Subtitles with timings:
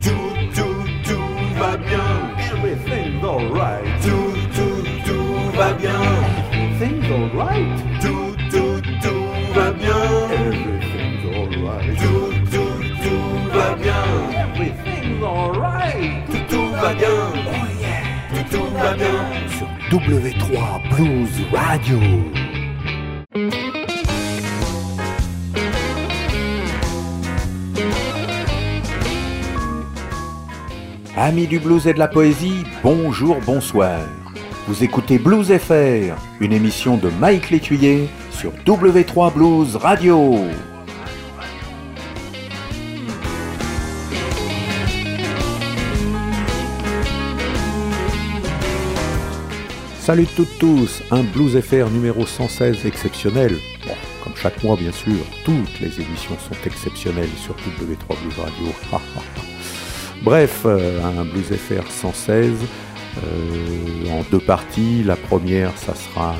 [0.00, 0.10] Tout,
[0.54, 2.34] tout, tout va bien.
[2.52, 3.84] Everything's alright.
[4.02, 6.00] Tout, tout, tout va bien.
[6.52, 8.00] Everything's alright.
[8.00, 10.02] Tout, tout, tout va bien.
[10.32, 11.98] Everything's alright.
[11.98, 14.04] Tout, tout, tout va bien.
[14.54, 16.26] Everything's alright.
[16.26, 17.08] Tout, tout va bien.
[17.34, 18.02] Oh yeah.
[18.30, 19.18] Tout, tout va bien.
[19.58, 21.98] Sur W3 Blues Radio.
[31.22, 34.00] Amis du blues et de la poésie, bonjour, bonsoir.
[34.66, 40.38] Vous écoutez Blues FR, une émission de Mike Létuyer sur W3 Blues Radio.
[49.98, 53.58] Salut toutes tous, un Blues FR numéro 116 exceptionnel.
[54.24, 58.72] Comme chaque mois bien sûr, toutes les émissions sont exceptionnelles sur W3 Blues Radio.
[60.22, 65.02] Bref, euh, un Blues FR 116 euh, en deux parties.
[65.02, 66.34] La première, ça sera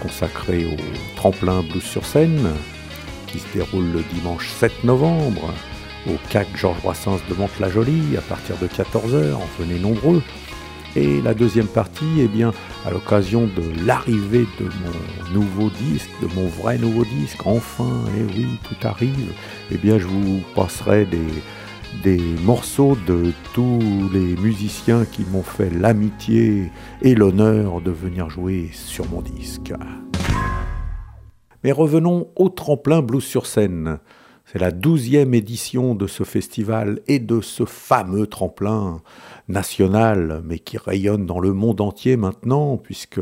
[0.00, 2.48] consacré au tremplin Blues sur scène
[3.26, 5.52] qui se déroule le dimanche 7 novembre
[6.08, 9.36] au CAC Georges Brassens de Mantes-la-Jolie à partir de 14h.
[9.58, 10.22] Venez nombreux.
[10.96, 12.52] Et la deuxième partie, eh bien,
[12.86, 18.22] à l'occasion de l'arrivée de mon nouveau disque, de mon vrai nouveau disque, enfin, eh
[18.34, 19.32] oui, tout arrive,
[19.70, 21.28] eh bien, je vous passerai des,
[22.02, 23.78] des morceaux de tous
[24.12, 26.70] les musiciens qui m'ont fait l'amitié
[27.02, 29.72] et l'honneur de venir jouer sur mon disque.
[31.62, 33.98] Mais revenons au tremplin blues sur scène.
[34.50, 39.00] C'est la douzième édition de ce festival et de ce fameux tremplin
[39.46, 43.20] national, mais qui rayonne dans le monde entier maintenant, puisque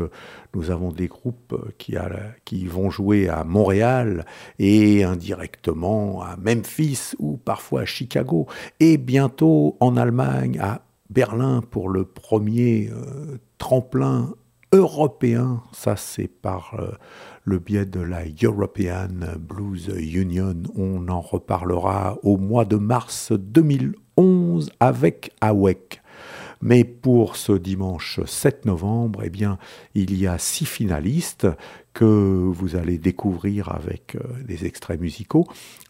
[0.55, 4.25] nous avons des groupes qui, vont jouer à Montréal
[4.57, 8.47] et indirectement à Memphis ou parfois à Chicago,
[8.79, 14.33] et bientôt en Allemagne, à Berlin pour le premier euh, tremplin
[14.71, 15.61] européen.
[15.73, 16.91] Ça, c'est par euh,
[17.43, 20.55] le biais de la European Blues Union.
[20.75, 26.01] On en reparlera au mois de mars 2011 avec AWEC.
[26.61, 29.31] Mais pour ce dimanche 7 novembre, eh
[29.95, 31.47] il y a six finalistes
[31.93, 35.47] que vous allez découvrir avec euh, des extraits musicaux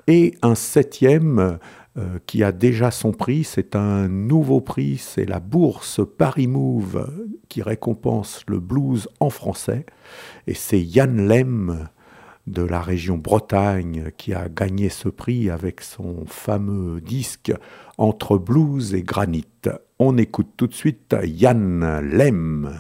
[0.08, 1.60] et un septième
[2.00, 3.44] euh, qui a déjà son prix.
[3.44, 7.12] C'est un nouveau prix, c'est la bourse Paris Move
[7.50, 9.86] qui récompense le blues en français.
[10.48, 11.90] Et c'est Yann Lem
[12.48, 17.52] de la région Bretagne qui a gagné ce prix avec son fameux disque
[17.98, 19.46] Entre blues et granit.
[19.98, 22.80] On écoute tout de suite Yann Lem.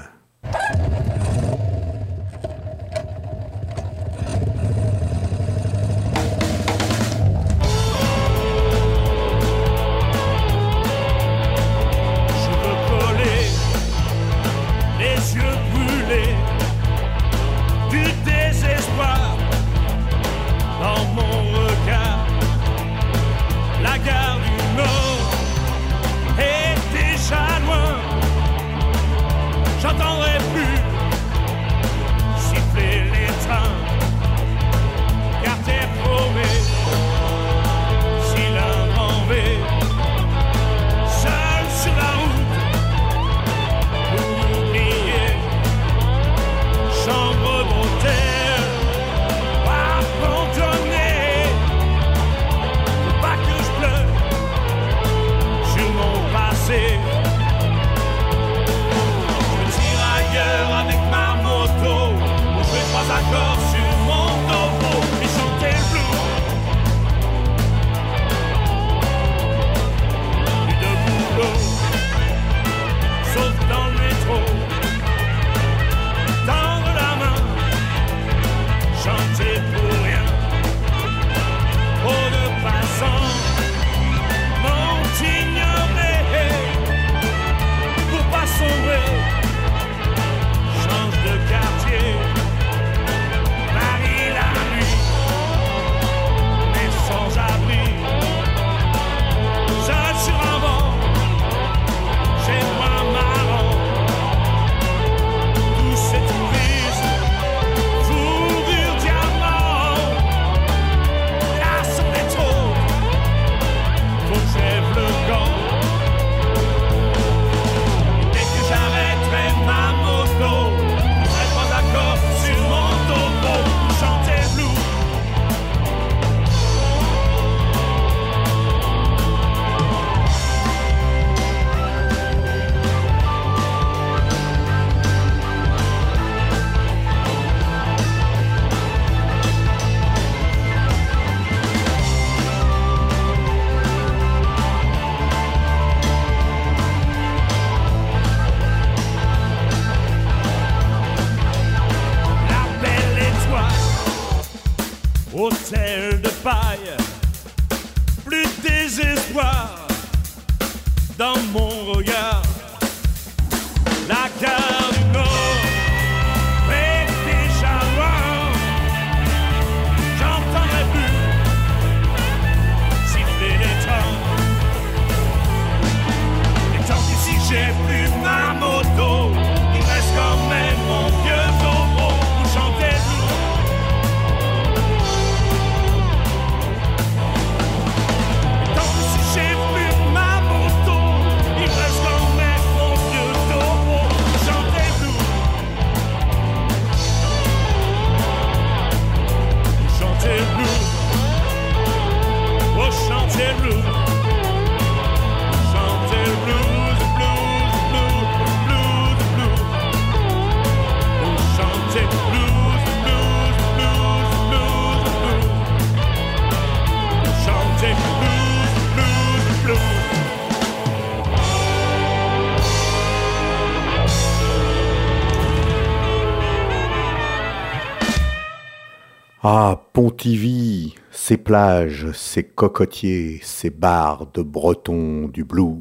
[230.00, 235.75] Pontivy, ces plages, ces cocotiers, ces bars de bretons du blues.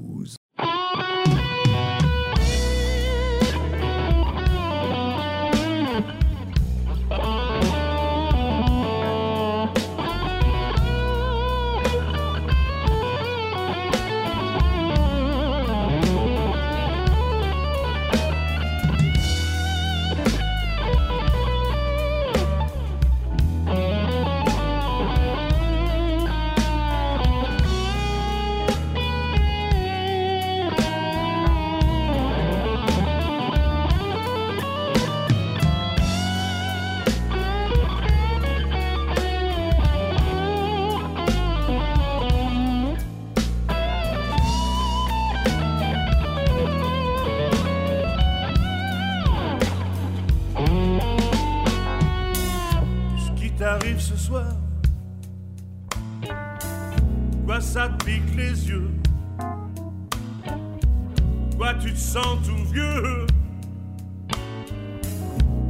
[61.89, 63.27] Tu te sens tout vieux?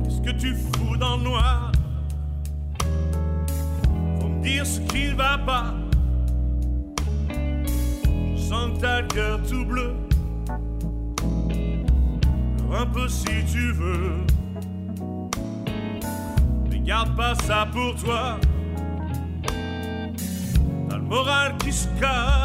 [0.02, 1.70] Qu'est-ce que tu fous dans le noir?
[4.20, 5.74] Faut me dire ce qui va pas.
[8.34, 9.94] Je sens que t'as le cœur tout bleu
[12.72, 14.14] un peu si tu veux.
[16.70, 18.40] Mais garde pas ça pour toi.
[20.88, 22.37] T'as le moral qui se casse.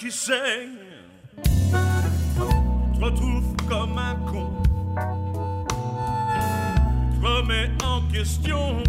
[0.00, 0.78] Qui saigne.
[1.42, 4.50] Te retrouves comme un con.
[7.12, 8.82] Tu te remets en question.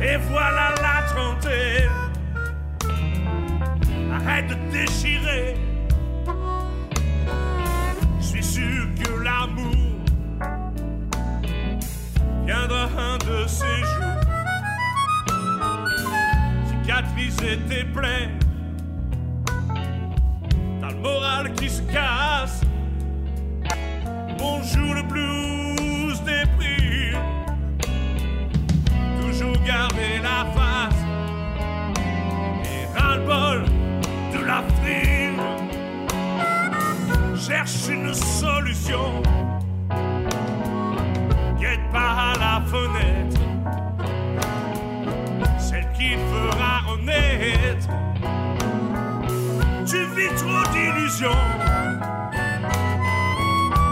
[0.00, 1.90] Et voilà la trentaine.
[4.48, 5.56] de déchirer.
[8.20, 9.74] Je suis sûr que l'amour
[12.46, 14.22] viendra un de ces jours.
[16.68, 18.47] Cicatriser tes plaies.
[21.02, 22.62] Moral qui se casse.
[24.36, 27.18] Bonjour le blues des primes.
[29.20, 31.02] Toujours garder la face.
[32.64, 33.64] Et ras-le-bol
[34.32, 35.40] de la frime.
[37.36, 39.22] Cherche une solution.
[41.60, 43.40] Guette pas à la fenêtre.
[45.58, 46.37] Celle qui fera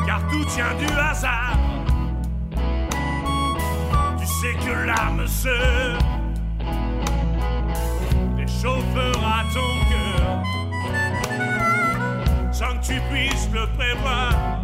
[0.07, 1.57] Car tout tient du hasard.
[4.19, 5.99] Tu sais que l'âme sœur
[8.37, 10.43] réchauffera ton cœur
[12.53, 14.56] sans que tu puisses le prévoir.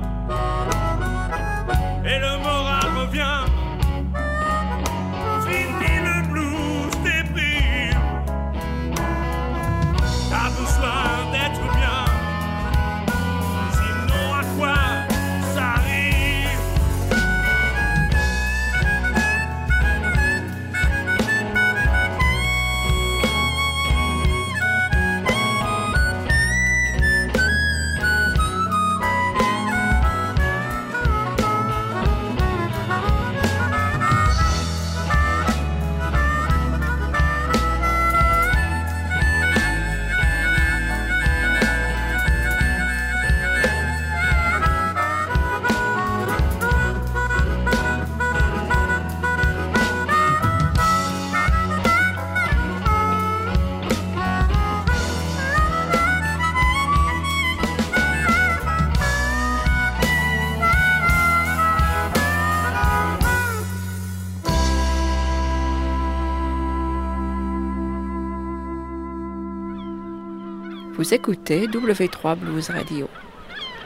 [71.13, 73.07] Écoutez W3 Blues Radio.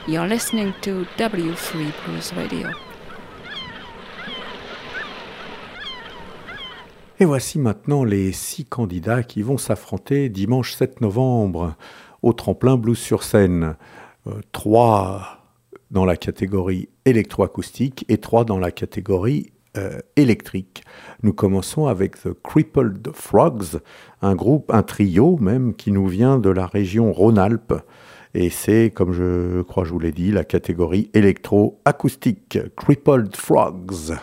[0.06, 2.68] You're listening to W3 Blues Radio.
[7.18, 11.75] Et voici maintenant les six candidats qui vont s'affronter dimanche 7 novembre
[12.23, 13.75] au tremplin blues sur scène.
[14.28, 15.40] Euh, trois
[15.90, 20.85] dans la catégorie électroacoustique et trois dans la catégorie euh, électrique.
[21.23, 23.80] Nous commençons avec The Crippled Frogs,
[24.23, 27.75] un groupe, un trio même, qui nous vient de la région Rhône-Alpes.
[28.35, 32.59] Et c'est, comme je crois je vous l'ai dit, la catégorie électroacoustique.
[32.76, 34.14] Crippled Frogs.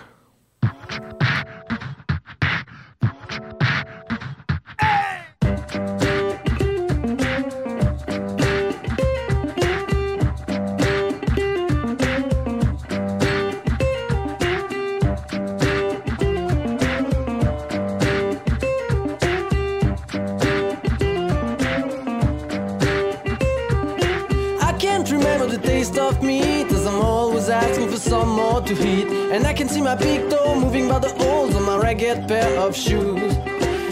[28.76, 29.32] To.
[29.32, 32.58] And I can see my big toe moving by the holes on my ragged pair
[32.60, 33.36] of shoes.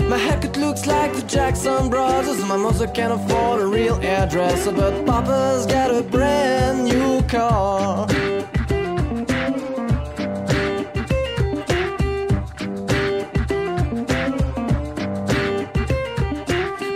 [0.10, 2.44] My haircut looks like the Jackson Brothers.
[2.46, 8.08] My mother can't afford a real hairdresser, but Papa's got a brand new car.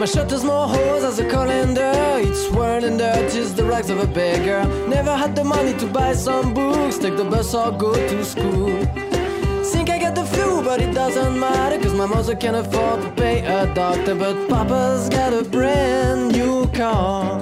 [0.05, 1.91] My shirt has more holes as a colander.
[2.17, 4.63] It's worn and dirty as the rags of a beggar.
[4.87, 8.69] Never had the money to buy some books, take the bus or go to school.
[9.63, 13.09] Think I got the flu, but it doesn't matter, cause my mother can afford to
[13.13, 14.13] pay a doctor.
[14.13, 17.41] But Papa's got a brand new car.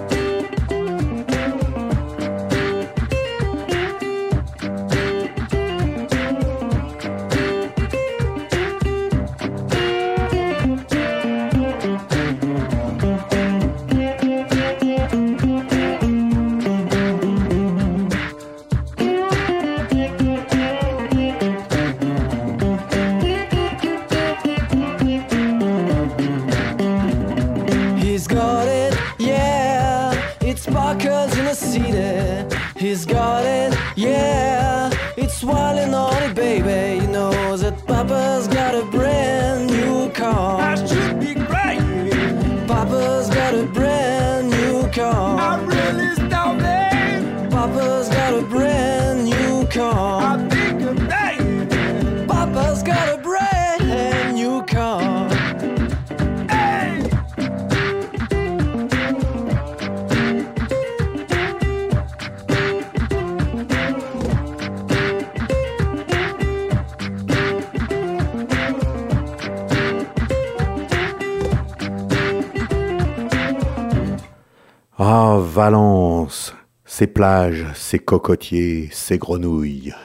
[76.95, 79.95] Ces plages, ces cocotiers, ces grenouilles.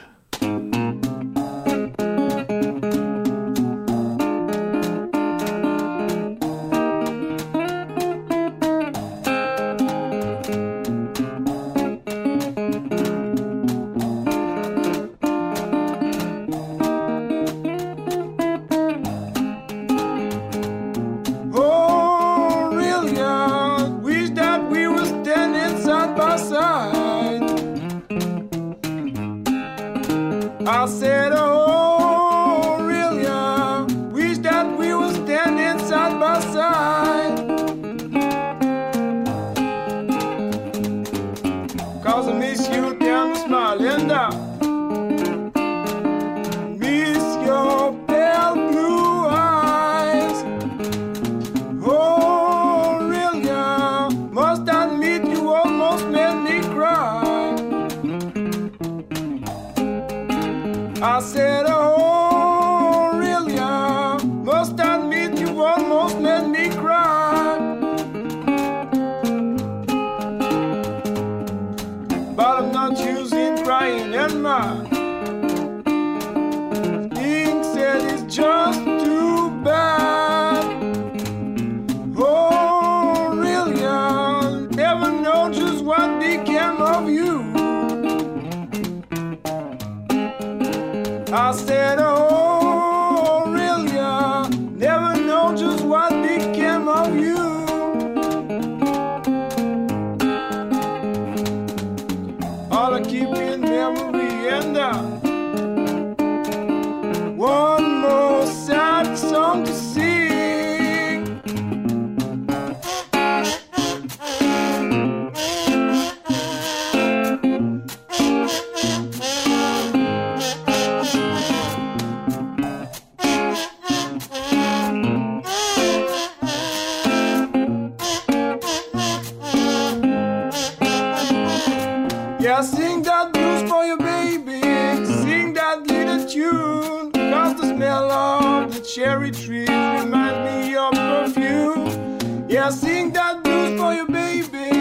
[132.59, 134.59] Now sing that blues for your baby,
[135.05, 137.09] sing that little tune.
[137.13, 142.49] Cause the smell of the cherry trees reminds me of perfume.
[142.49, 144.71] Yeah, sing that blues for your baby,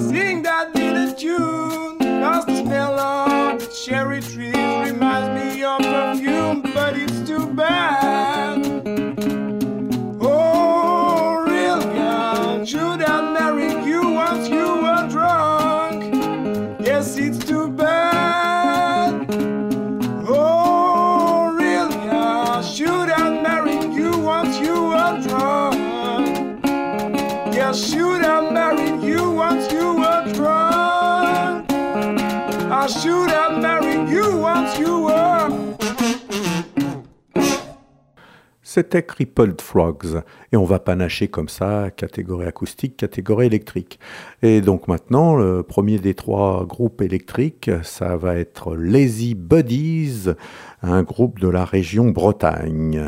[0.00, 1.98] sing that little tune.
[1.98, 8.05] Cause the smell of the cherry trees reminds me of perfume, but it's too bad.
[38.76, 40.22] C'était Crippled Frogs.
[40.52, 43.98] Et on va panacher comme ça, catégorie acoustique, catégorie électrique.
[44.42, 50.28] Et donc maintenant, le premier des trois groupes électriques, ça va être Lazy Buddies,
[50.82, 53.02] un groupe de la région Bretagne.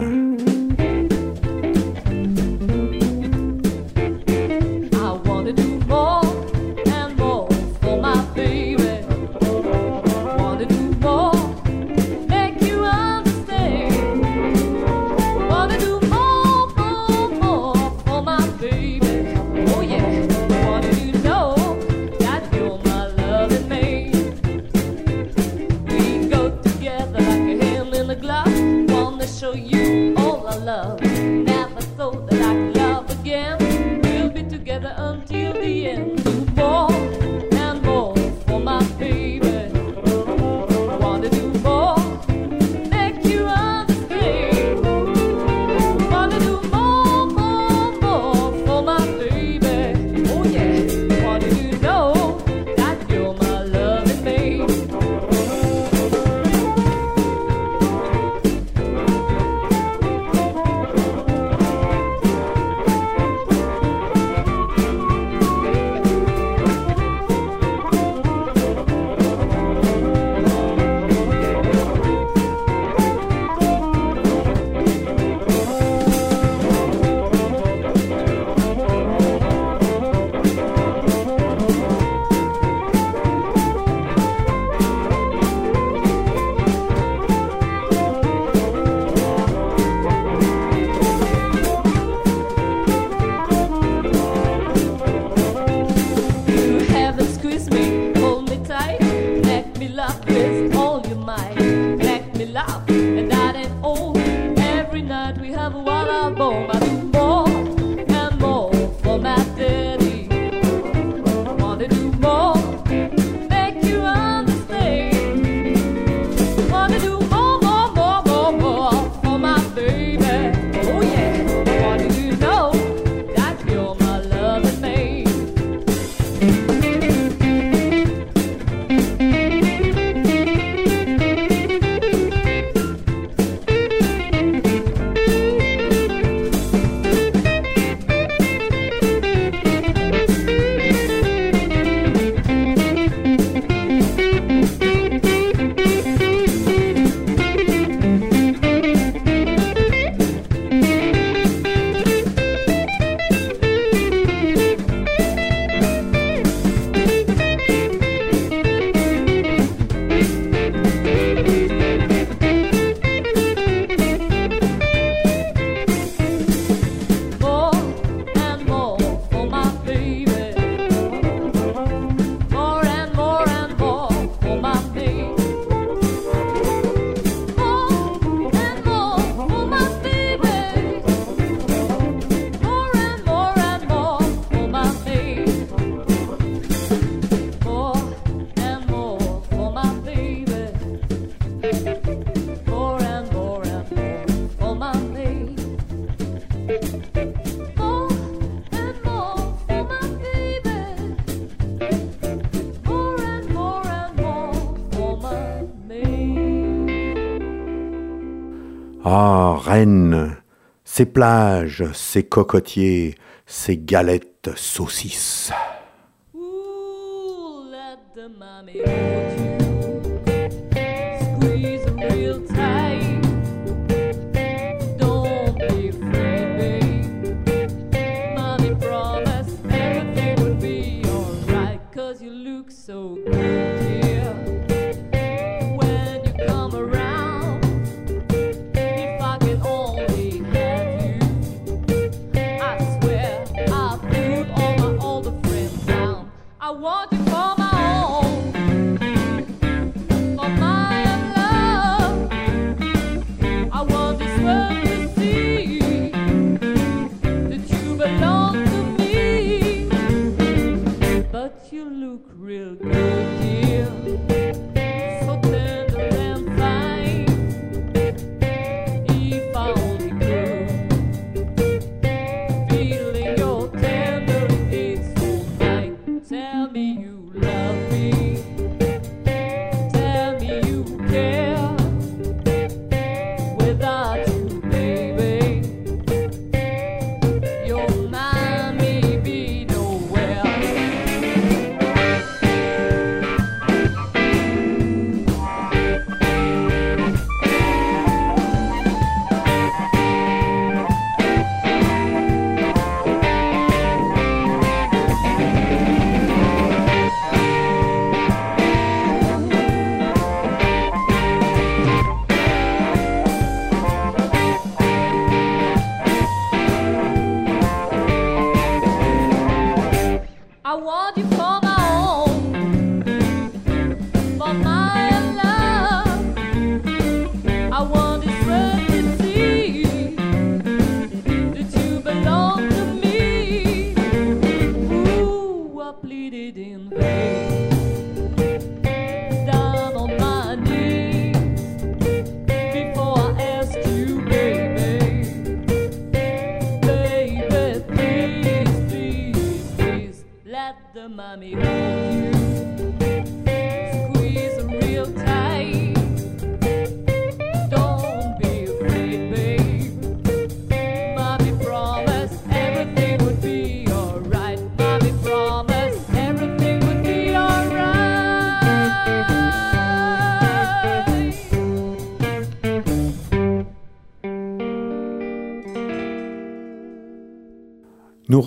[210.99, 213.15] Ses plages, ses cocotiers,
[213.47, 215.53] ses galettes saucisses.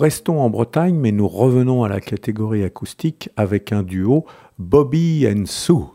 [0.02, 4.26] Restons en Bretagne, mais nous revenons à la catégorie acoustique avec un duo
[4.58, 5.86] Bobby and Sue.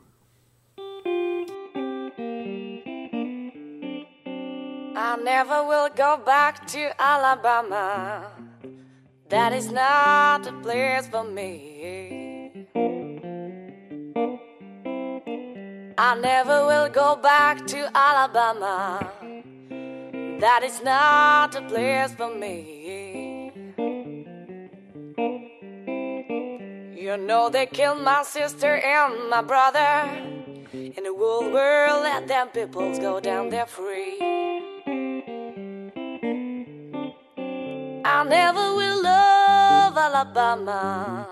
[4.95, 8.31] I never will go back to Alabama.
[9.29, 12.65] That is not the place for me.
[15.97, 18.99] I never will go back to Alabama.
[20.39, 23.06] That is not the place for me.
[27.07, 30.11] You know they killed my sister and my brother.
[30.73, 34.19] In the whole world, let them peoples go down there free.
[38.03, 41.29] I never will love Alabama.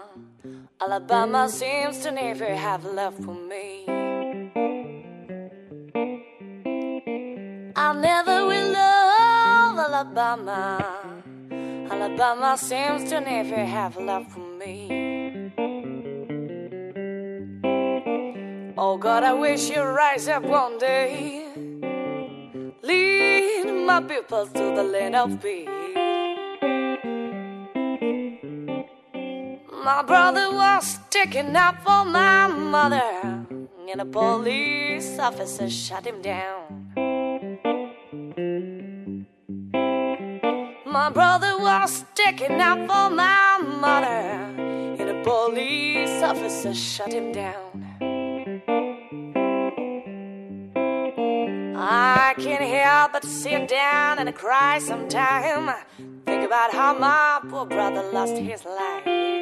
[0.79, 3.83] Alabama seems to never have love for me.
[7.75, 11.11] I never will love Alabama.
[11.91, 15.04] Alabama seems to never have love for me.
[18.87, 21.47] Oh God, I wish you'd rise up one day.
[22.83, 25.67] Lead my people to the land of peace.
[29.83, 33.47] My brother was taken up for my mother,
[33.89, 36.61] and a police officer shot him down.
[40.85, 44.21] My brother was taken up for my mother,
[45.01, 47.64] and a police officer shot him down.
[52.25, 55.71] I can't help but sit down and cry sometime.
[56.25, 59.34] Think about how my poor brother lost his life.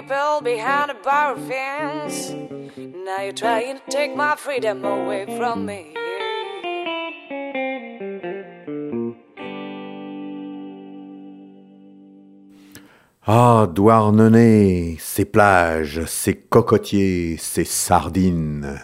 [0.00, 2.30] People behind a bar fence.
[2.76, 5.94] Now you're trying to take my freedom away from me.
[13.26, 18.80] Ah, Douarnenez, ces plages, ces cocotiers, ces sardines.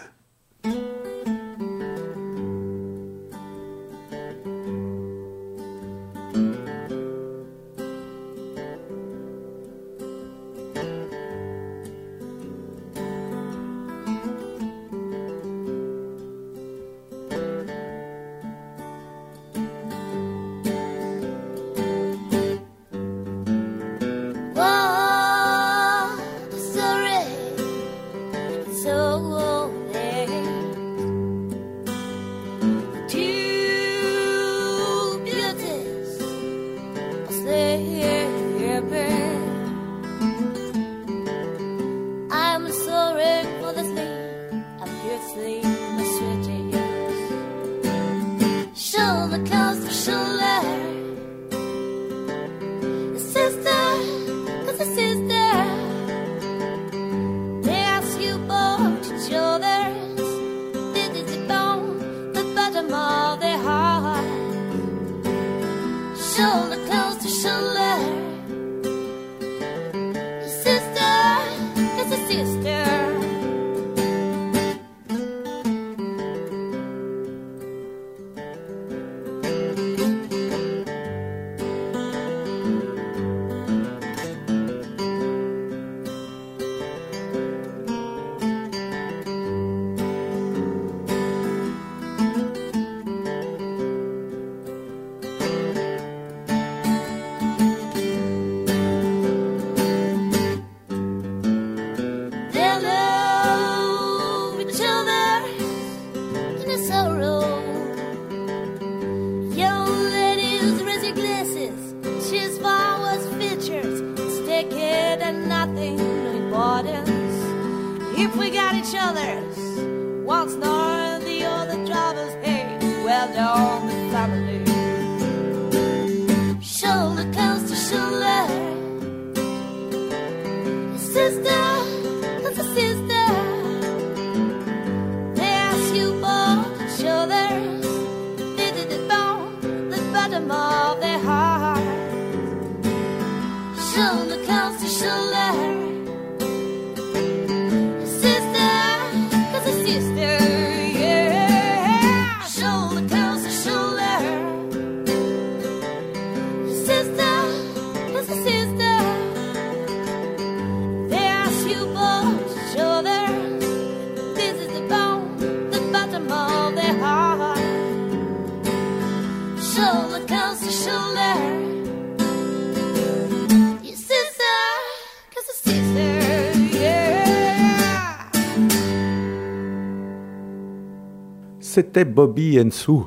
[181.77, 183.03] C'était Bobby and Sue.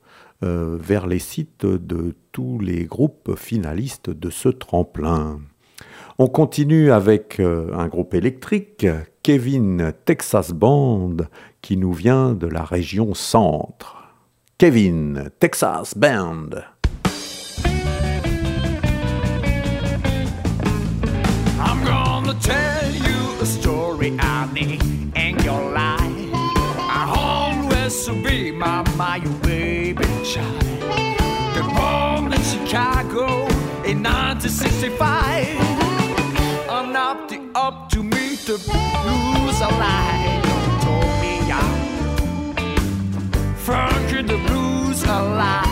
[0.43, 5.39] euh, vers les sites de tous les groupes finalistes de ce tremplin.
[6.17, 8.87] On continue avec euh, un groupe électrique,
[9.21, 11.17] Kevin Texas Band,
[11.61, 13.97] qui nous vient de la région centre.
[14.57, 16.51] Kevin Texas Band.
[21.59, 24.81] I'm gonna tell you a story I need
[25.17, 25.99] in your life.
[26.79, 30.63] I always be my my baby child.
[31.53, 33.47] The born in Chicago
[33.83, 35.84] in 1965.
[37.15, 40.43] Up to up to meet the blues alive.
[40.83, 42.55] Told me I'm
[43.55, 45.65] funky the blues alive.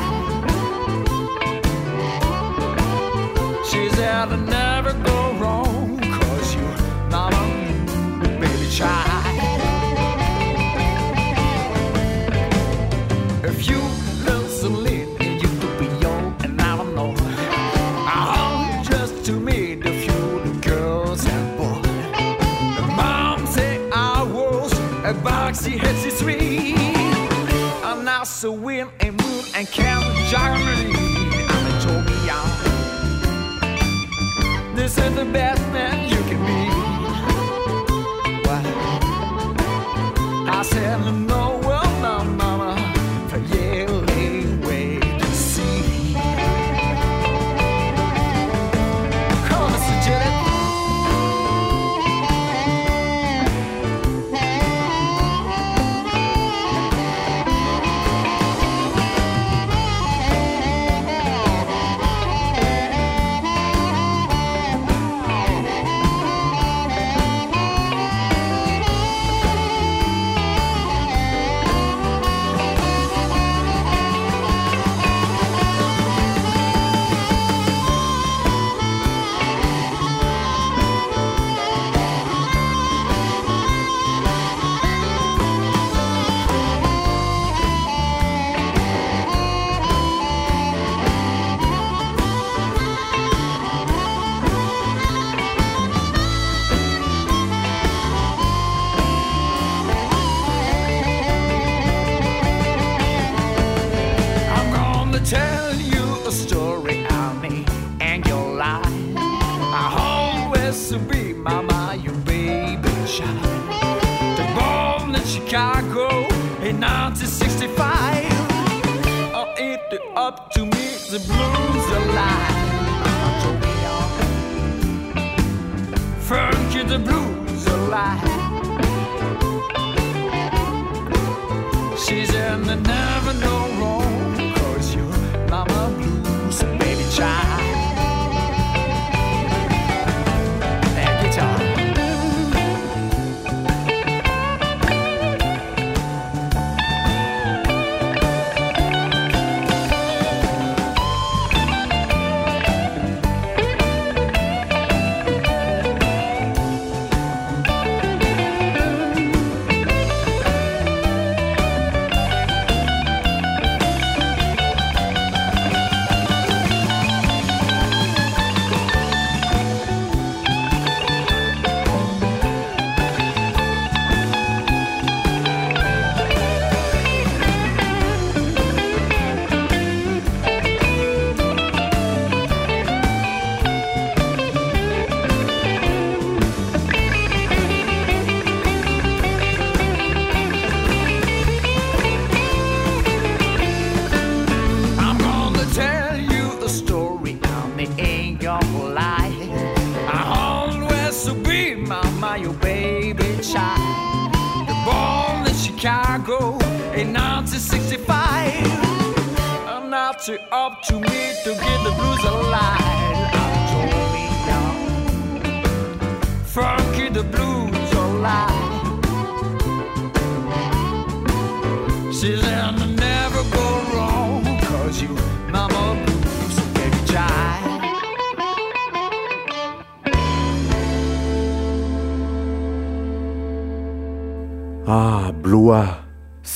[3.69, 9.12] She said I never go wrong Cause you're not a baby child
[25.23, 26.75] box, he hits his three.
[27.83, 30.57] And now so win and moon and can't juggle.
[31.51, 32.17] I'm a Toby
[34.75, 36.69] This is the best man you can be.
[38.45, 38.63] Wow.
[40.51, 41.42] I said no.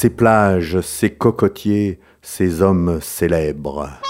[0.08, 4.07] ces plages, ces cocotiers, ces hommes célèbres.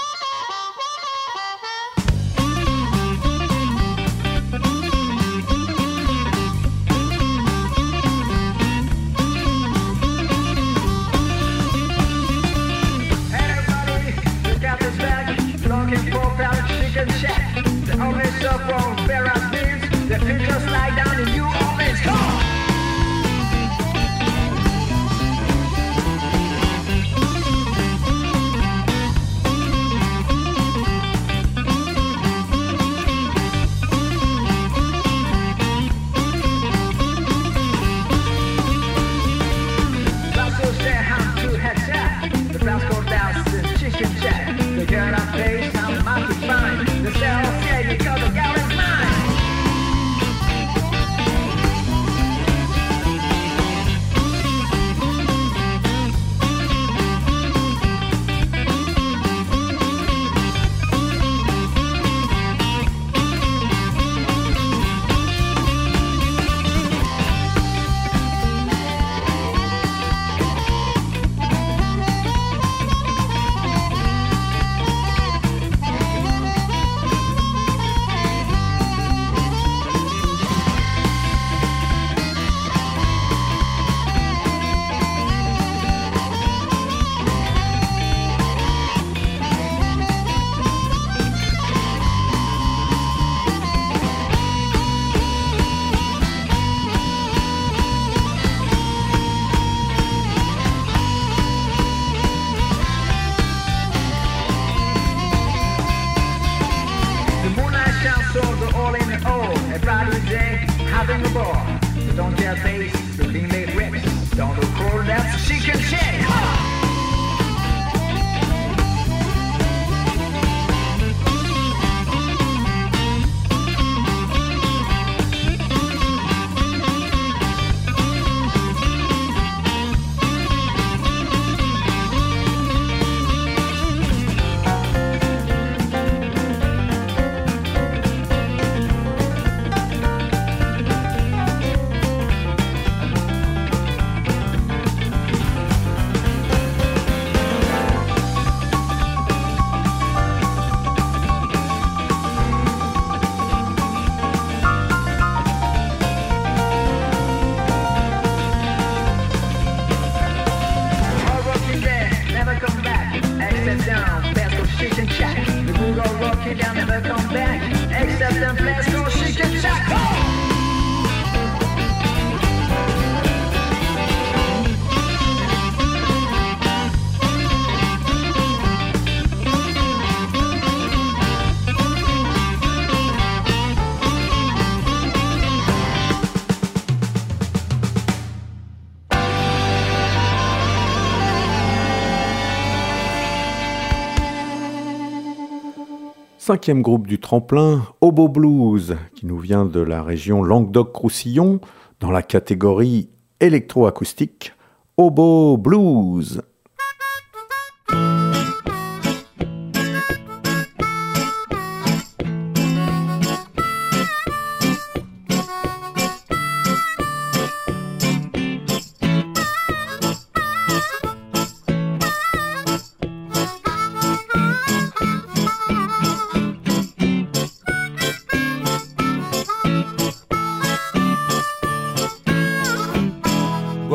[196.48, 201.60] Cinquième groupe du tremplin, Obo Blues, qui nous vient de la région Languedoc-Roussillon,
[202.00, 204.54] dans la catégorie électroacoustique,
[204.96, 206.40] Obo Blues.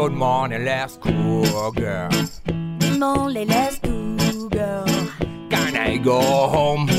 [0.03, 2.09] Good morning, last cool girl.
[3.29, 4.83] Les laisse tout, girl.
[5.49, 6.89] Can I go home?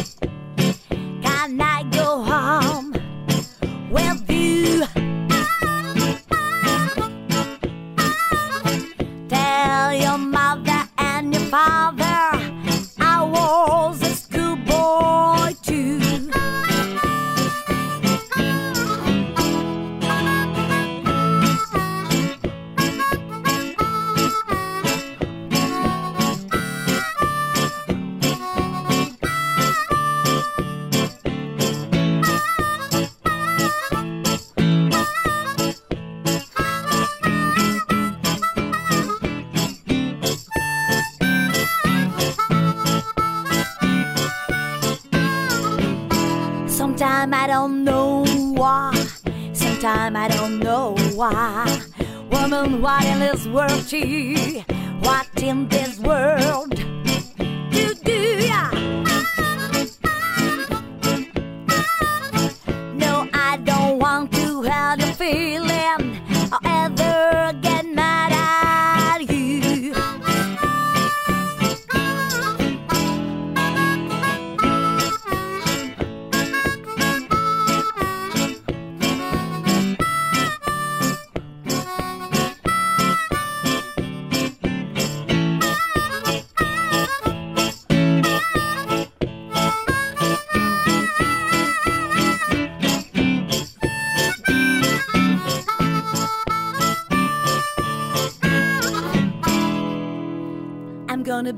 [52.55, 54.65] Woman, what in this world, she?
[55.01, 56.74] What in this world?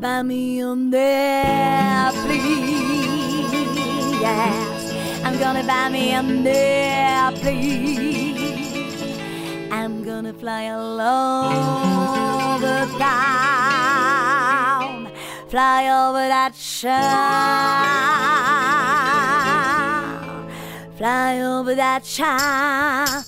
[0.07, 3.50] Buy me on there, please.
[4.20, 4.92] Yes,
[5.24, 9.02] I'm gonna buy me on there, please.
[9.72, 13.88] I'm gonna fly along the town,
[15.48, 17.02] fly over that town,
[20.96, 23.24] fly over that town,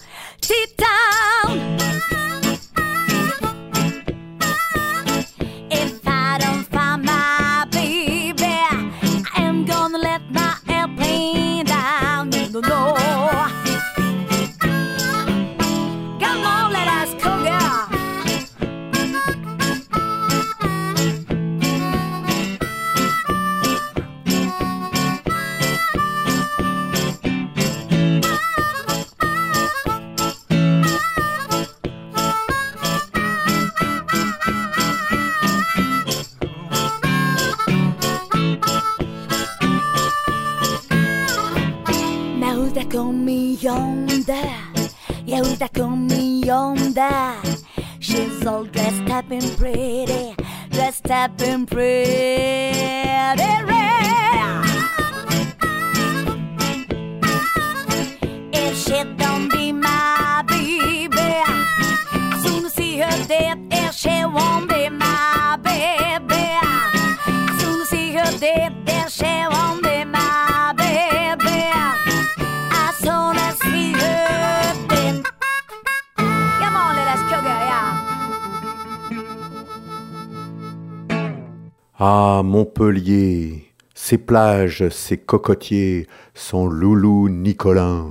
[83.94, 88.04] Ses plages, ses cocotiers, son Loulou Nicolas.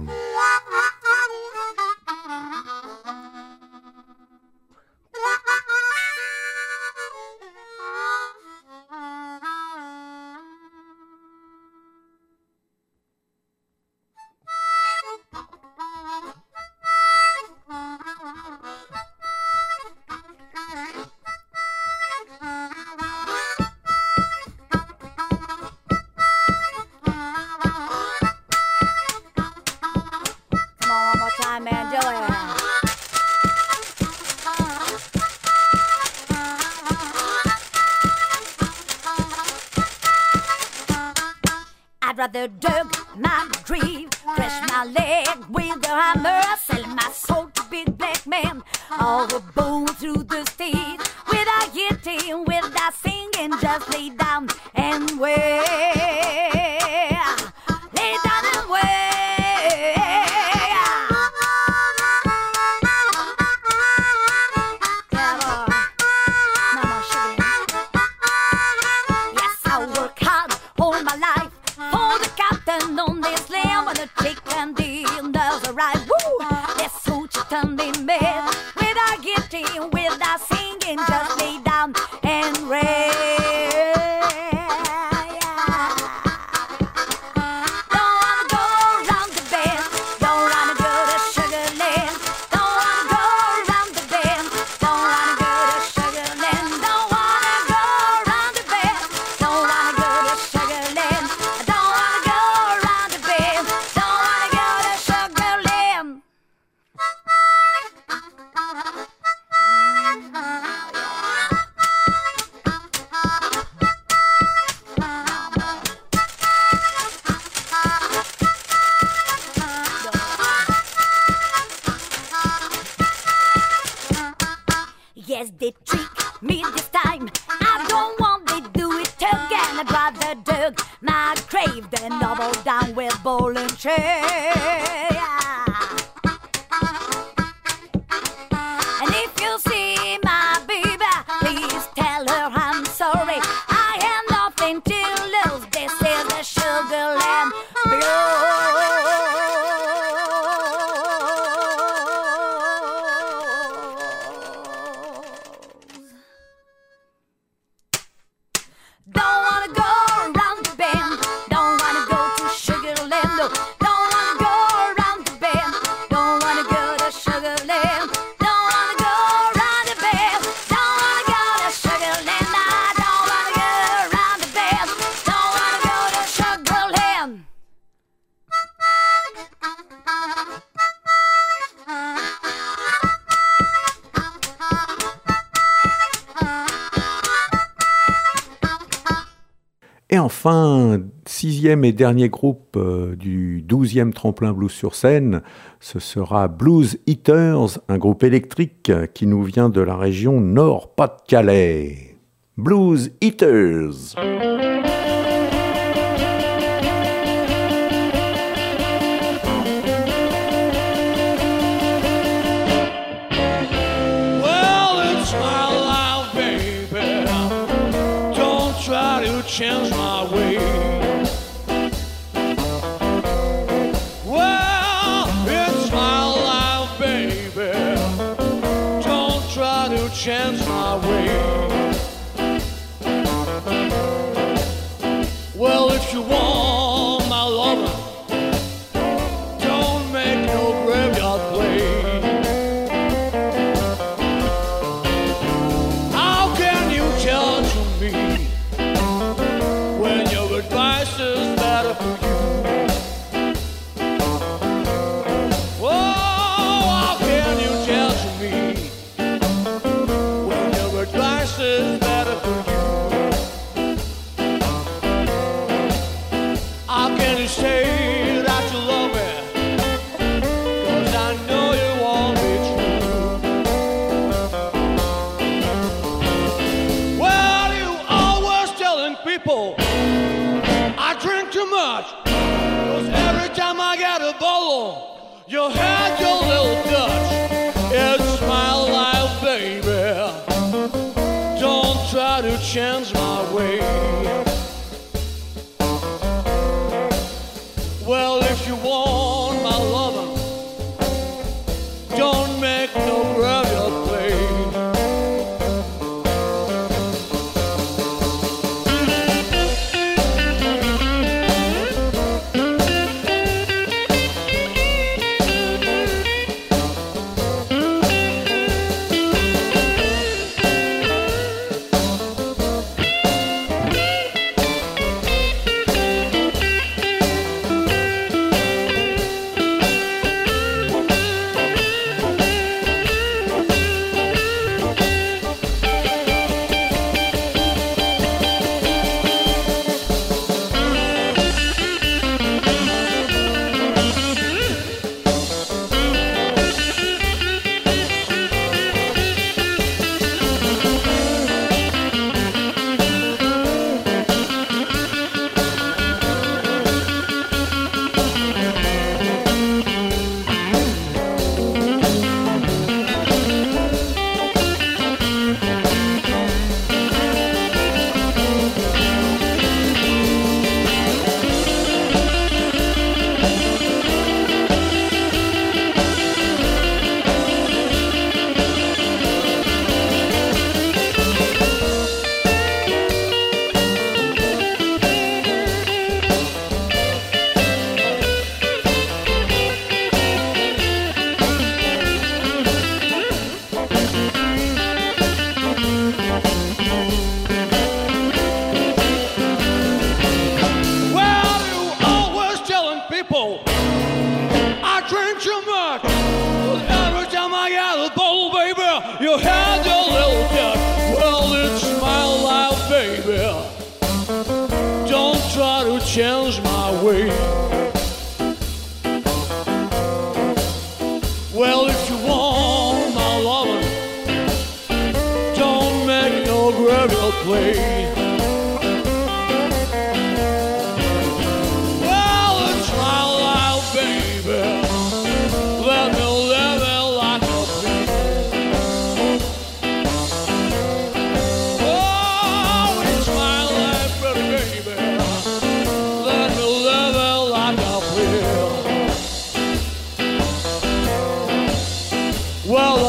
[191.98, 195.42] Dernier groupe euh, du 12e tremplin blues sur scène,
[195.80, 202.18] ce sera Blues Eaters, un groupe électrique qui nous vient de la région Nord-Pas-de-Calais.
[202.56, 204.14] Blues Eaters.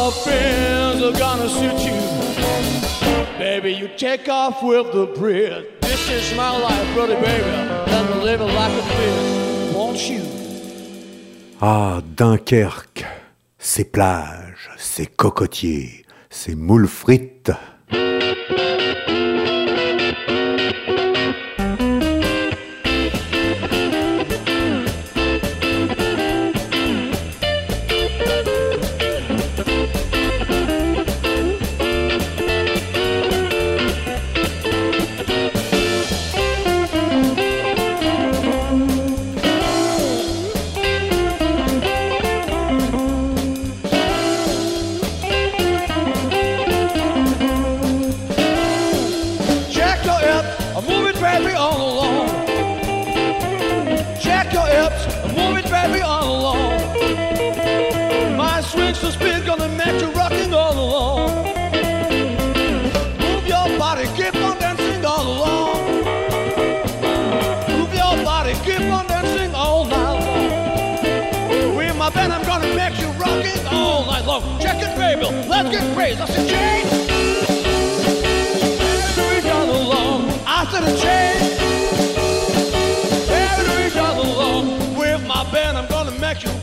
[0.09, 1.99] your friends are gonna shoot you.
[3.39, 5.67] Baby, you take off with the bread.
[5.83, 7.51] This is my life, brother, baby.
[7.93, 10.23] Let me live it like a bitch, won't you?
[11.61, 13.05] Ah, Dunkerque,
[13.59, 17.51] ses plages, ses cocotiers, ses moules frites.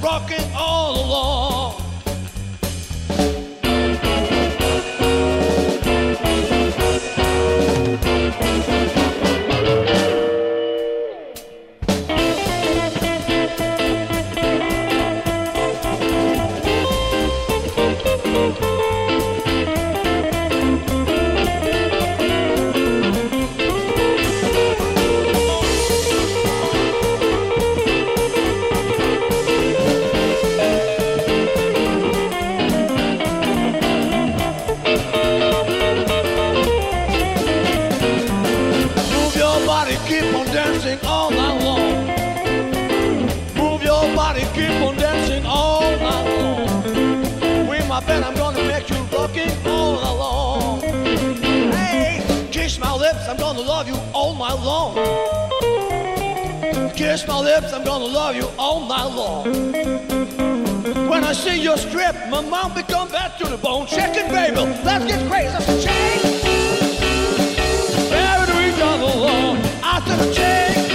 [0.05, 0.34] rock
[54.55, 54.95] night long.
[56.95, 59.43] Kiss my lips, I'm gonna love you all night long.
[61.09, 63.87] When I see your strip, my mouth become bad to the bone.
[63.87, 65.57] Check it, baby, let's get crazy.
[65.81, 66.21] Shake.
[68.11, 69.57] Baby, do each other alone.
[69.83, 70.89] I said, shake.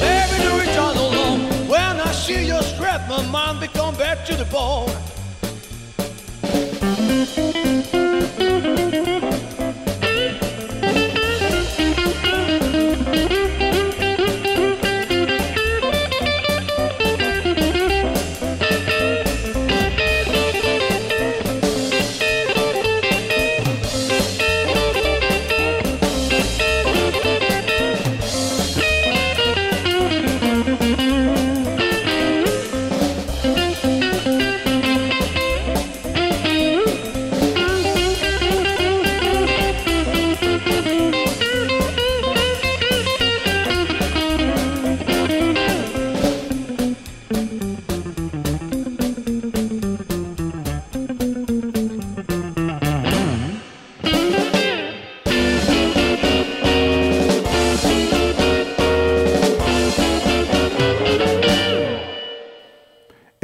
[0.00, 1.40] Baby, do each other alone.
[1.68, 5.03] When I see your strip, my mind become bad to the bone.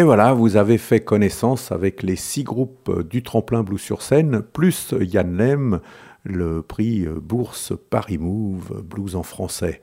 [0.00, 4.40] Et voilà, vous avez fait connaissance avec les six groupes du tremplin Blues sur scène,
[4.40, 5.80] plus Yann Lem,
[6.24, 9.82] le prix Bourse Paris Move Blues en français.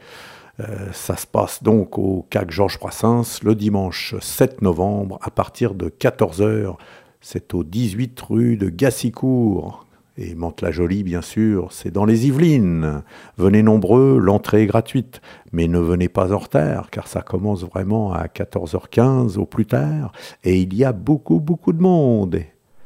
[0.59, 5.75] Euh, ça se passe donc au CAC Georges Brassens le dimanche 7 novembre à partir
[5.75, 6.77] de 14h.
[7.21, 9.85] C'est au 18 rue de Gassicourt.
[10.19, 13.03] Et Mantes-la-Jolie, bien sûr, c'est dans les Yvelines.
[13.37, 15.21] Venez nombreux, l'entrée est gratuite.
[15.53, 20.11] Mais ne venez pas en retard, car ça commence vraiment à 14h15 au plus tard.
[20.43, 22.39] Et il y a beaucoup, beaucoup de monde.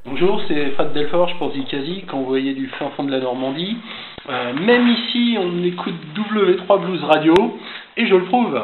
[0.05, 3.77] Bonjour, c'est Fred Delforge pour Zikazi, envoyé du fin fond de la Normandie.
[4.29, 5.95] Euh, même ici, on écoute
[6.35, 7.33] W3 Blues Radio,
[7.95, 8.59] et je le prouve.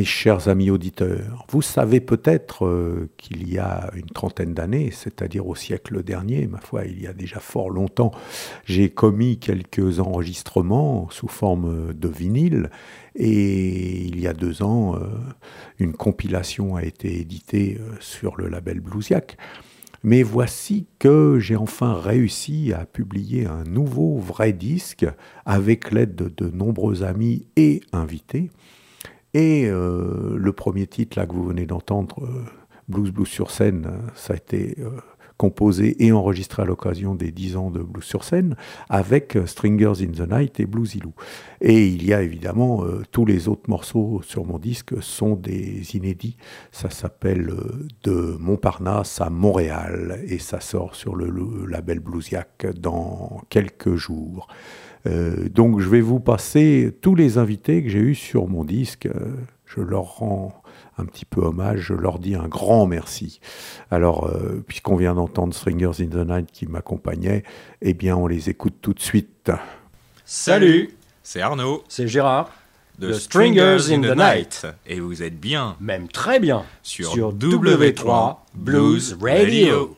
[0.00, 5.46] Mes chers amis auditeurs, vous savez peut-être euh, qu'il y a une trentaine d'années, c'est-à-dire
[5.46, 8.10] au siècle dernier, ma foi, il y a déjà fort longtemps,
[8.64, 12.70] j'ai commis quelques enregistrements sous forme de vinyle,
[13.14, 15.00] et il y a deux ans, euh,
[15.78, 19.36] une compilation a été éditée euh, sur le label Bluesiac.
[20.02, 25.04] Mais voici que j'ai enfin réussi à publier un nouveau vrai disque
[25.44, 28.50] avec l'aide de, de nombreux amis et invités.
[29.34, 32.44] Et euh, le premier titre là que vous venez d'entendre, euh,
[32.88, 34.76] Blues Blues sur scène, euh, ça a été
[35.36, 38.56] composé et enregistré à l'occasion des 10 ans de Blues sur scène
[38.90, 41.14] avec Stringers in the Night et Blues Ilou.
[41.62, 46.36] Et il y a évidemment tous les autres morceaux sur mon disque sont des inédits.
[46.72, 47.54] Ça s'appelle
[48.02, 54.46] De Montparnasse à Montréal et ça sort sur le, le label Bluesiac dans quelques jours.
[55.06, 59.06] Euh, donc je vais vous passer tous les invités que j'ai eus sur mon disque.
[59.06, 59.34] Euh,
[59.66, 60.52] je leur rends
[60.98, 63.40] un petit peu hommage, je leur dis un grand merci.
[63.90, 67.44] Alors, euh, puisqu'on vient d'entendre Stringers in the Night qui m'accompagnait,
[67.80, 69.50] eh bien on les écoute tout de suite.
[70.26, 70.90] Salut,
[71.22, 72.50] c'est Arnaud C'est Gérard.
[72.98, 74.66] de Stringers in the Night.
[74.86, 76.64] Et vous êtes bien Même très bien.
[76.82, 79.96] sur, Sur W3 Blues Radio.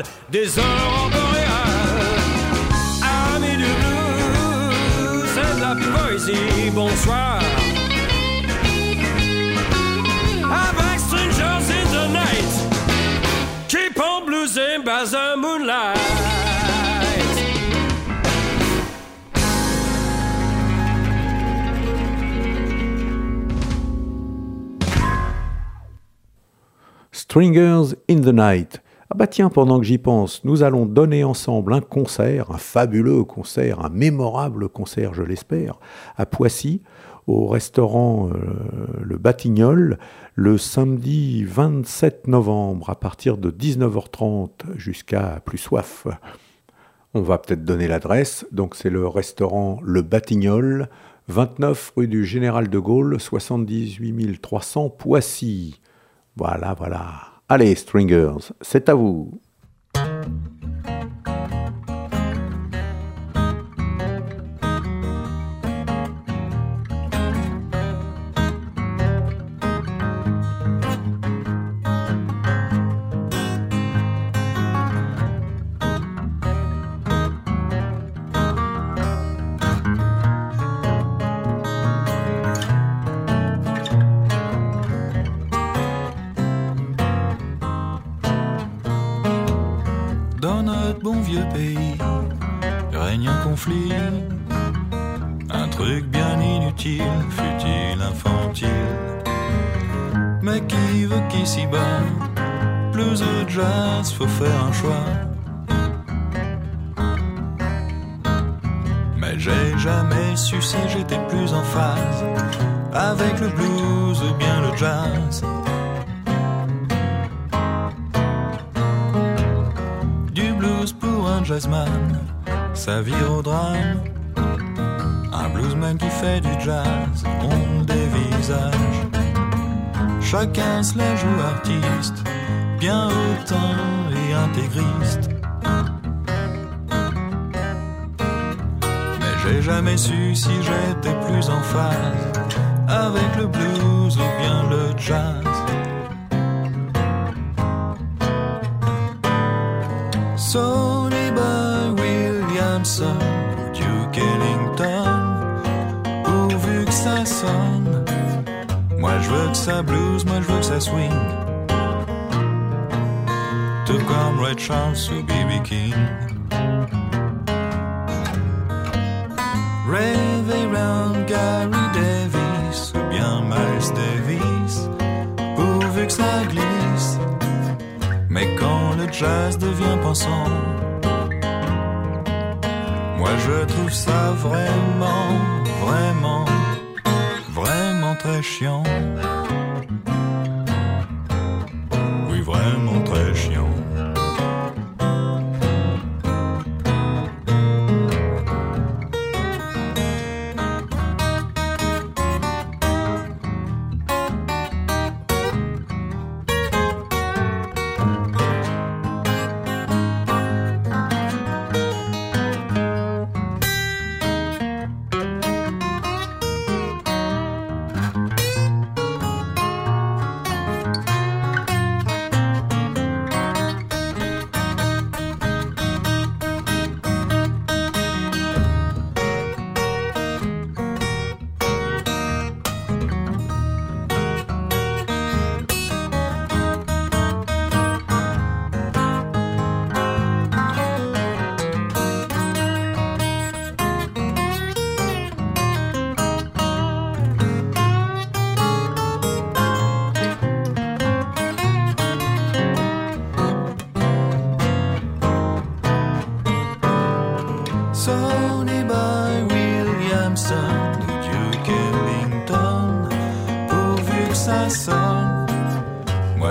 [0.00, 2.20] Chorale des aurores boréales.
[3.34, 7.40] Amis du blues, c'est de la poésie, bonsoir.
[10.44, 12.52] Avec Strangers in the Night,
[13.68, 15.98] keep on bluesing by the moonlight.
[27.12, 28.80] Stringers in the Night.
[29.20, 33.22] Ah bah tiens, pendant que j'y pense, nous allons donner ensemble un concert, un fabuleux
[33.22, 35.78] concert, un mémorable concert, je l'espère,
[36.16, 36.80] à Poissy,
[37.26, 39.98] au restaurant euh, Le Batignolles,
[40.36, 46.06] le samedi 27 novembre, à partir de 19h30 jusqu'à plus soif.
[47.12, 50.88] On va peut-être donner l'adresse, donc c'est le restaurant Le Batignolles,
[51.28, 55.78] 29 rue du Général de Gaulle, 78 300 Poissy.
[56.36, 57.39] Voilà, voilà.
[57.52, 59.40] Allez, Stringers, c'est à vous.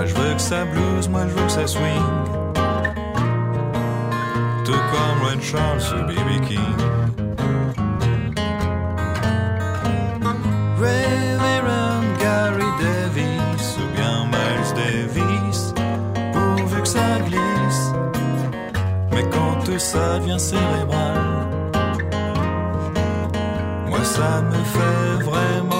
[0.00, 1.84] Moi je veux que ça blues, moi je veux que ça swing.
[4.64, 6.40] Tout comme Red Charles ou B.B.
[6.48, 6.78] King.
[10.80, 15.74] Rêver round Gary Davis ou bien Miles Davis,
[16.32, 17.92] pourvu que ça glisse.
[19.12, 21.18] Mais ça devient cérébral.
[23.86, 25.79] Moi, ça me fait vraiment,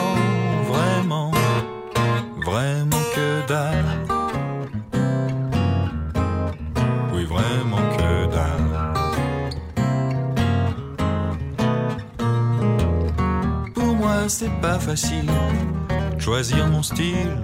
[14.31, 15.29] c'est pas facile
[16.19, 17.37] choisir mon style.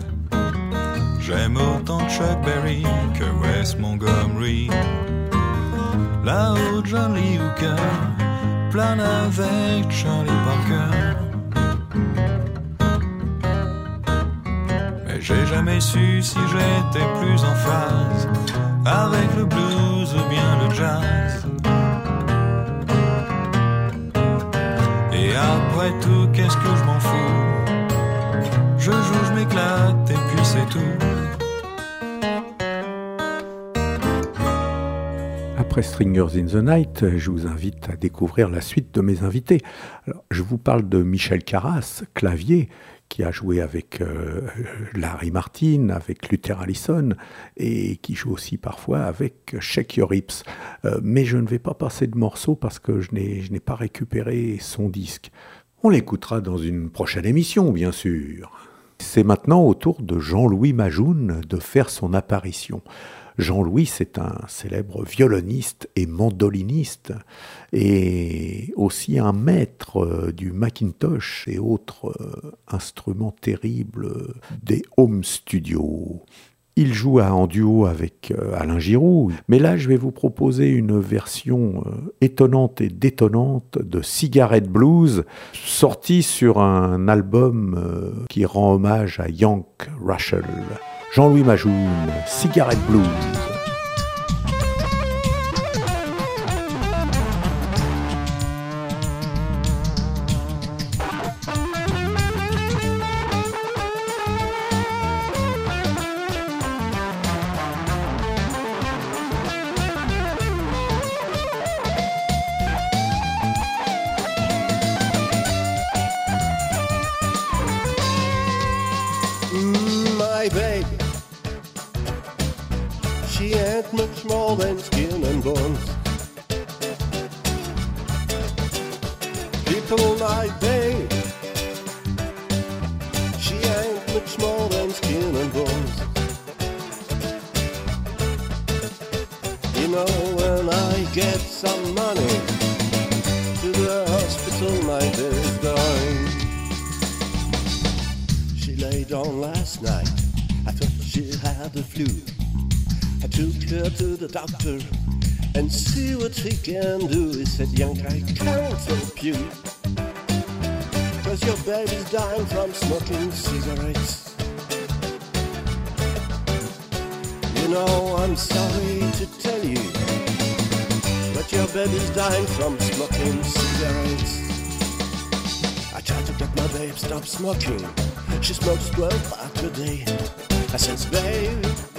[1.21, 2.85] J'aime autant Chuck Berry
[3.19, 4.69] que Wes Montgomery.
[6.25, 7.83] Là-haut, John Lee Hooker
[8.71, 11.17] plane avec Charlie Parker.
[15.07, 18.29] Mais j'ai jamais su si j'étais plus en phase
[18.85, 21.47] avec le blues ou bien le jazz.
[25.13, 27.17] Et après tout, qu'est-ce que je m'en fous?
[28.79, 30.79] Je joue, je m'éclate et puis c'est tout.
[35.59, 39.63] Après Stringers in the Night, je vous invite à découvrir la suite de mes invités.
[40.07, 42.69] Alors, je vous parle de Michel Carras, clavier,
[43.09, 44.43] qui a joué avec euh,
[44.95, 47.11] Larry Martin, avec Luther Allison,
[47.57, 50.43] et qui joue aussi parfois avec Shake Your Hips.
[50.85, 53.61] Euh, mais je ne vais pas passer de morceaux parce que je n'ai je n'ai
[53.61, 55.31] pas récupéré son disque.
[55.87, 58.51] On l'écoutera dans une prochaine émission, bien sûr.
[58.99, 62.83] C'est maintenant au tour de Jean-Louis Majoun de faire son apparition.
[63.39, 67.13] Jean-Louis, c'est un célèbre violoniste et mandoliniste,
[67.73, 74.35] et aussi un maître euh, du Macintosh et autres euh, instruments terribles
[74.65, 76.25] des home studios.
[76.79, 81.01] Il joue en duo avec euh, Alain Giroud, mais là je vais vous proposer une
[81.01, 85.25] version euh, étonnante et détonnante de Cigarette Blues,
[85.55, 90.45] sortie sur un album euh, qui rend hommage à Yank Russell.
[91.15, 91.73] Jean-Louis Majoun,
[92.27, 93.56] Cigarette Blues.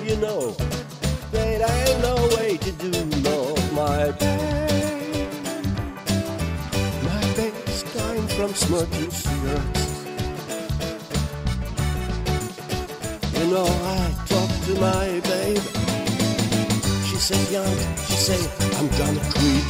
[0.07, 0.55] You know,
[1.31, 2.91] there ain't no way to do
[3.23, 5.27] no, my babe.
[7.03, 10.05] My babe's dying from smoking cigarettes.
[13.33, 15.65] You know, I talked to my babe.
[17.07, 17.77] She said, young,
[18.07, 18.43] she said,
[18.77, 19.65] I'm gonna quit.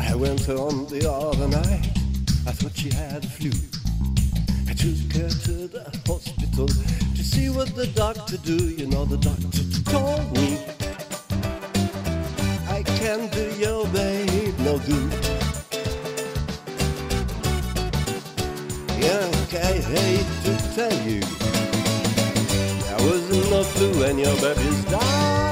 [0.00, 1.86] I went home the other night.
[2.48, 3.52] I thought she had the flu.
[4.68, 6.66] I took her to the hospital
[7.34, 8.58] see what the doctor do.
[8.78, 10.48] You know, the doctor told me
[12.76, 15.12] I can't do your babe no good.
[19.04, 19.26] Yeah,
[19.70, 21.22] I hate to tell you,
[22.86, 25.43] there wasn't no flu when your baby's died.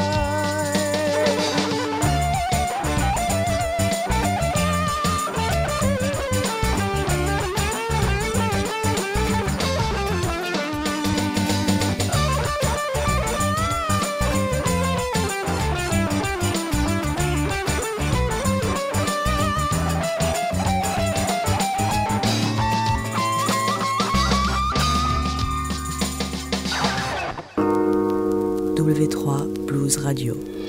[29.98, 30.61] Radio.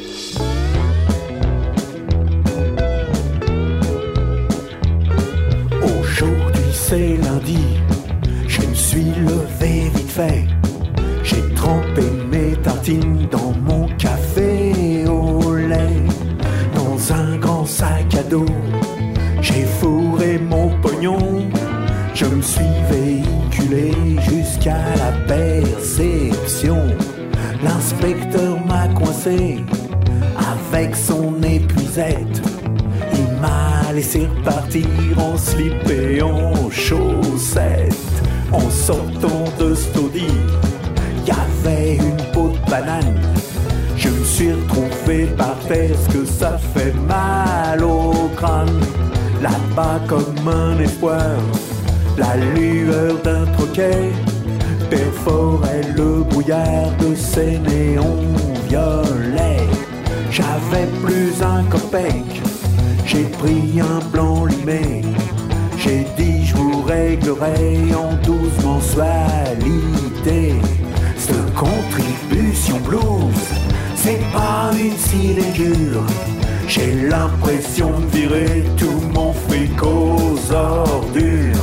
[49.44, 51.36] Là-bas comme un espoir,
[52.18, 54.10] la lueur d'un troquet
[54.90, 58.24] perforait le brouillard de ses néons
[58.70, 59.68] violets.
[60.32, 62.24] J'avais plus un copec,
[63.06, 65.02] j'ai pris un blanc limé.
[65.78, 70.56] J'ai dit je vous réglerai en douze mensualités.
[71.18, 73.44] Cette contribution blues,
[73.98, 76.06] c'est pas une sinecure.
[76.66, 79.03] J'ai l'impression de virer tout
[80.54, 81.56] ordures.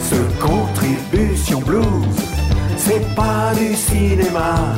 [0.00, 1.84] Ce contribution blues,
[2.76, 4.73] c'est pas du cinéma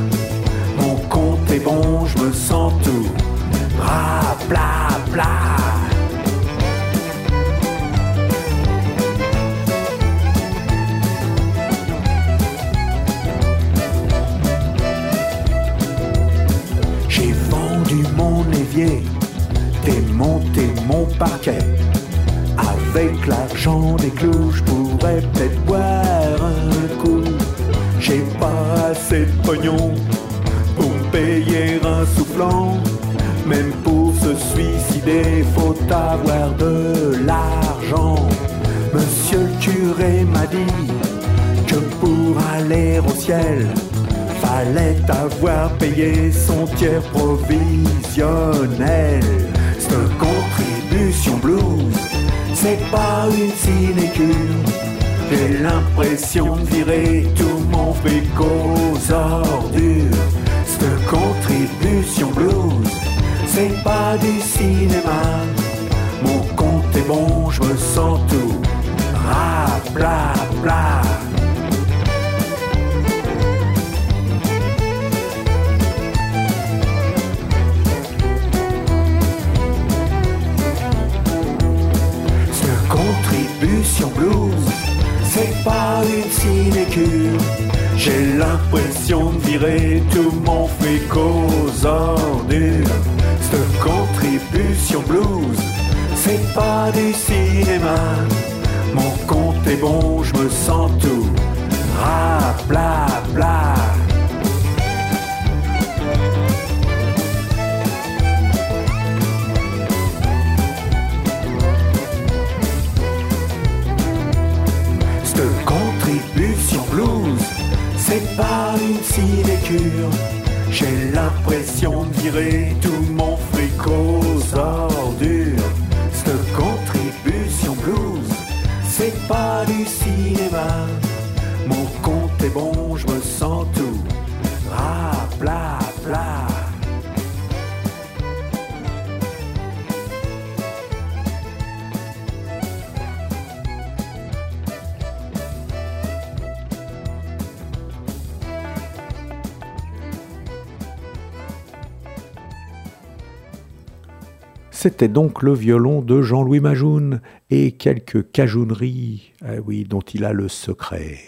[154.97, 157.21] C'était donc le violon de Jean-Louis Majoun
[157.51, 161.19] et quelques cajouneries, ah oui, dont il a le secret.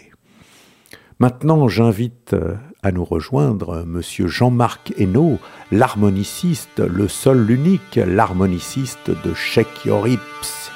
[1.19, 5.37] Maintenant, j'invite euh, à nous rejoindre Monsieur Jean-Marc Hainaut,
[5.71, 10.71] l'harmoniciste, le seul, l'unique, l'harmoniciste de Cheikh Yorips.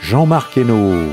[0.00, 1.04] Jean-Marc Hainaut.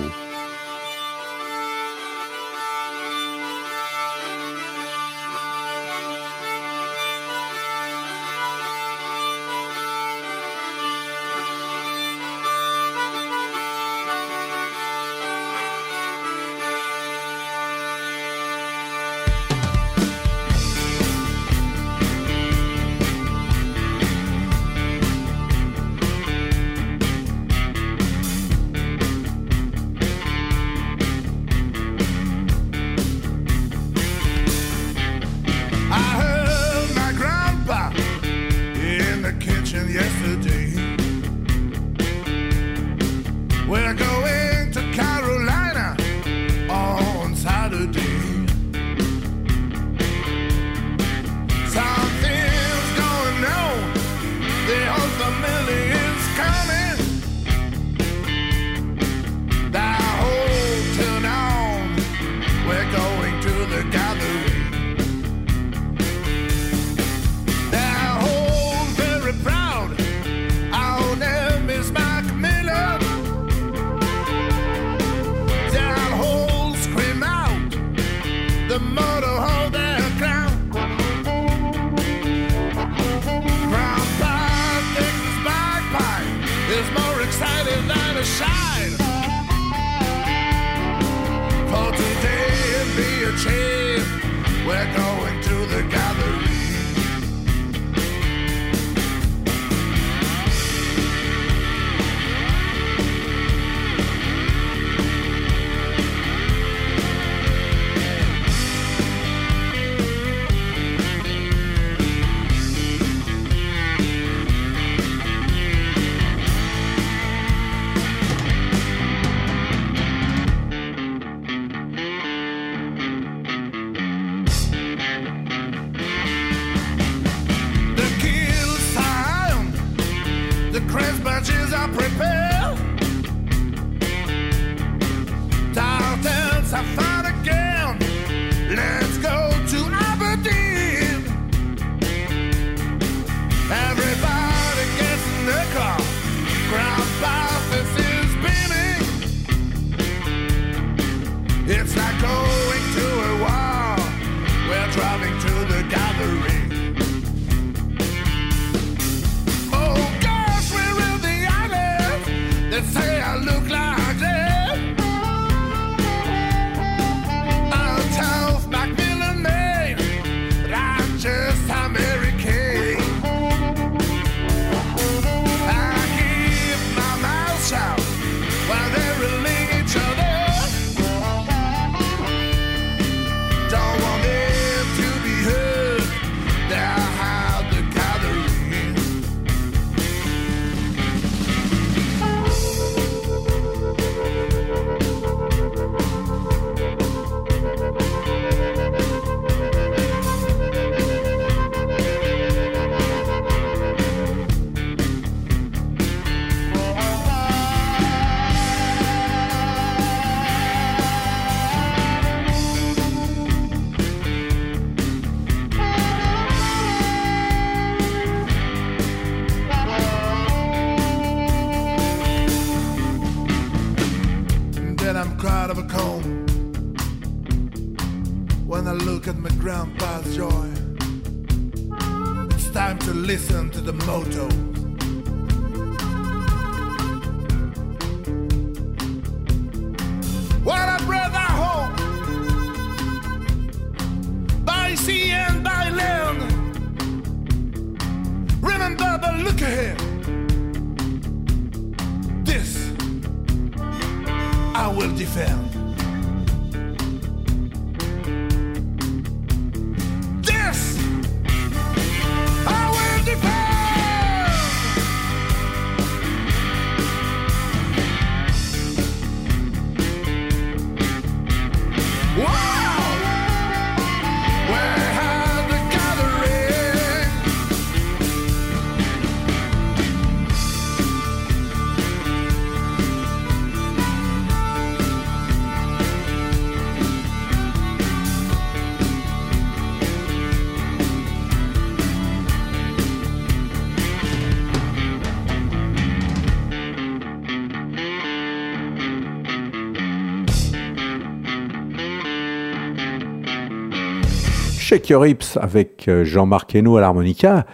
[305.61, 307.65] Avec euh, Jean-Marc Hainaut à l'harmonica.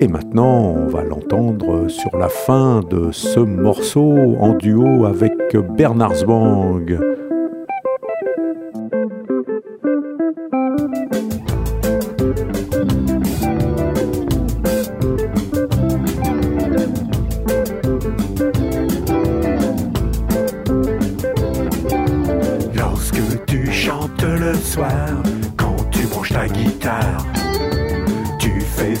[0.00, 5.32] Et maintenant, on va l'entendre sur la fin de ce morceau en duo avec
[5.76, 7.13] Bernard Zwang.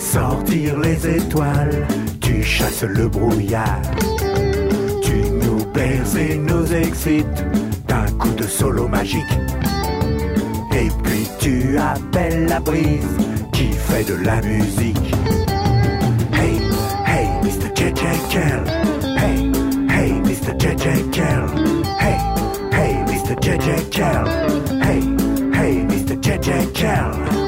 [0.04, 1.86] sortir les étoiles,
[2.20, 3.80] tu chasses le brouillard,
[5.02, 7.44] tu nous perces et nous excites
[7.88, 9.38] d'un coup de solo magique.
[10.72, 13.16] Et puis tu appelles la brise
[13.52, 15.14] qui fait de la musique.
[16.32, 16.60] Hey,
[17.06, 17.70] hey, Mr.
[17.74, 18.64] JJ Kell.
[19.16, 19.50] Hey,
[19.88, 20.52] hey, Mr.
[20.58, 21.48] JJ Kell.
[21.98, 22.18] Hey,
[22.72, 23.34] hey, Mr.
[23.40, 24.26] JJ Kell.
[24.82, 25.00] Hey,
[25.54, 26.16] hey, Mr.
[26.20, 27.43] JJ Kell.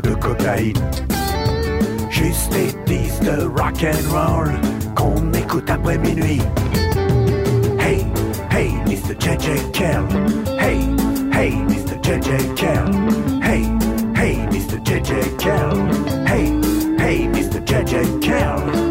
[0.00, 0.76] pas de cocaïne.
[2.10, 4.52] Juste des pistes de rock and roll
[4.94, 6.42] qu'on écoute après minuit.
[7.78, 8.06] Hey,
[8.50, 9.14] hey, Mr.
[9.18, 10.06] JJ Kell.
[10.58, 10.80] Hey,
[11.32, 11.96] hey, Mr.
[12.02, 12.92] JJ Kell.
[13.42, 13.64] Hey,
[14.14, 14.78] hey, Mr.
[14.84, 15.76] JJ Kell.
[16.26, 16.52] Hey,
[16.98, 17.60] hey, Mr.
[17.64, 18.89] JJ Kell.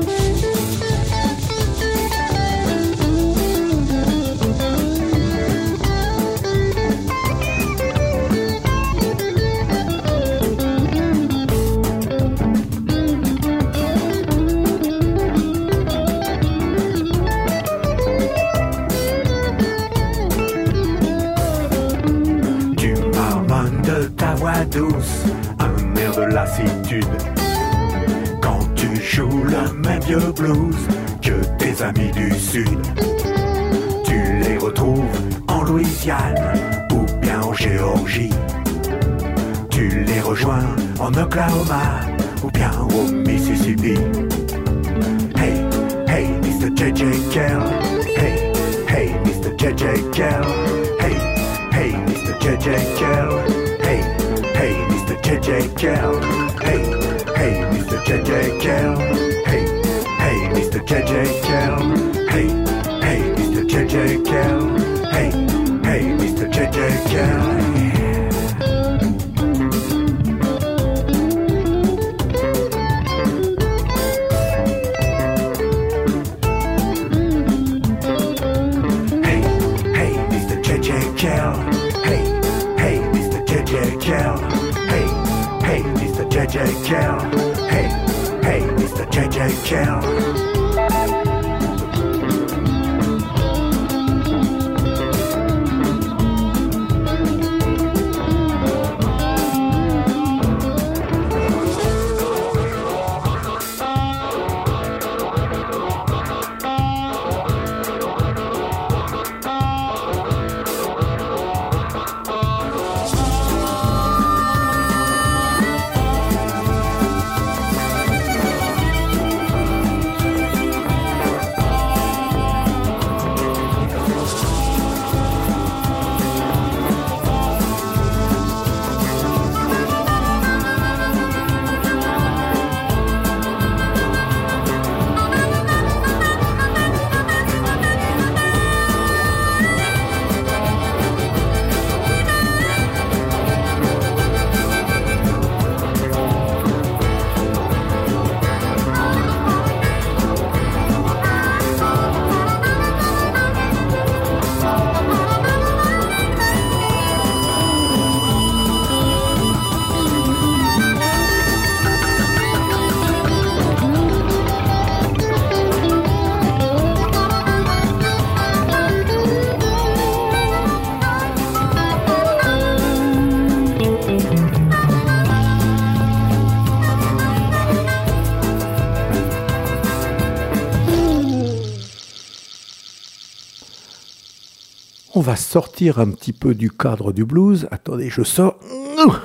[185.19, 187.67] On va sortir un petit peu du cadre du blues.
[187.71, 188.57] Attendez, je sors.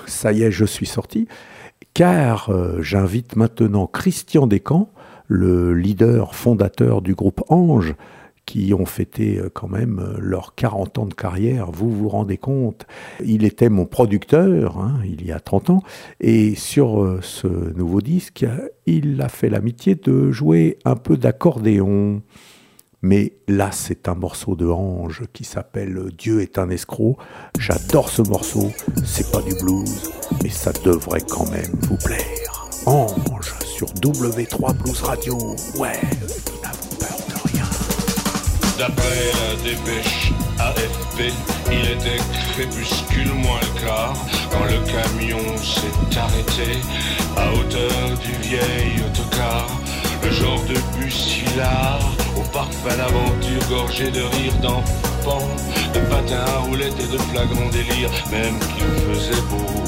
[0.06, 1.28] Ça y est, je suis sorti.
[1.94, 4.90] Car euh, j'invite maintenant Christian Descamps,
[5.28, 7.94] le leader fondateur du groupe Ange,
[8.44, 11.70] qui ont fêté euh, quand même euh, leurs 40 ans de carrière.
[11.70, 12.88] Vous vous rendez compte
[13.24, 15.82] Il était mon producteur hein, il y a 30 ans.
[16.20, 18.44] Et sur ce nouveau disque,
[18.86, 22.20] il a fait l'amitié de jouer un peu d'accordéon.
[23.06, 27.18] Mais là, c'est un morceau de Ange qui s'appelle Dieu est un escroc.
[27.58, 28.72] J'adore ce morceau.
[29.04, 30.10] C'est pas du blues,
[30.42, 32.66] mais ça devrait quand même vous plaire.
[32.86, 35.36] Ange sur W3 Blues Radio.
[35.76, 37.66] Ouais, nous n'avons peur de rien.
[38.78, 41.30] D'après la dépêche AFP,
[41.72, 42.22] il était
[42.54, 44.16] crépuscule moins le quart
[44.50, 46.80] quand le camion s'est arrêté
[47.36, 49.66] à hauteur du vieil autocar.
[50.24, 50.74] Le genre de
[51.04, 52.00] hilar
[52.36, 55.48] au parfum d'aventure gorgé de rire d'enfants,
[55.92, 59.84] de patins à roulettes et de flagrants délires, même qu'il faisait beau.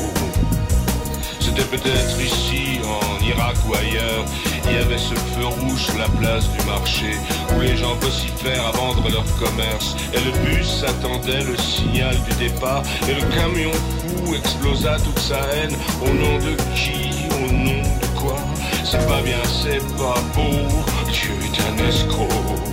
[1.41, 4.25] C'était peut-être ici, en Irak ou ailleurs.
[4.69, 7.17] Il y avait ce feu rouge sur la place du marché
[7.57, 9.97] où les gens vocifèrent à vendre leur commerce.
[10.13, 12.83] Et le bus attendait le signal du départ.
[13.09, 15.75] Et le camion fou explosa toute sa haine.
[16.03, 17.15] Au nom de qui?
[17.31, 17.76] Au nom
[18.89, 21.11] C'est pas bien, c'est pas beau.
[21.11, 22.66] Dieu est un escroc.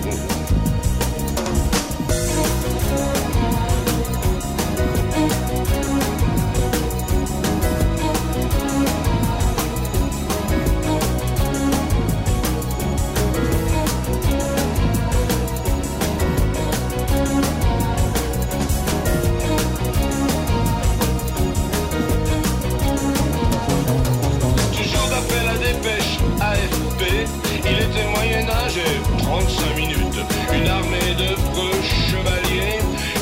[29.40, 30.20] 35 minutes.
[30.52, 32.78] Une armée de preux chevaliers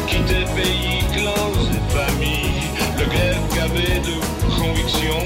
[0.07, 2.53] quittait pays, clans et familles.
[2.99, 4.17] Le glaive gavé de
[4.61, 5.21] conviction,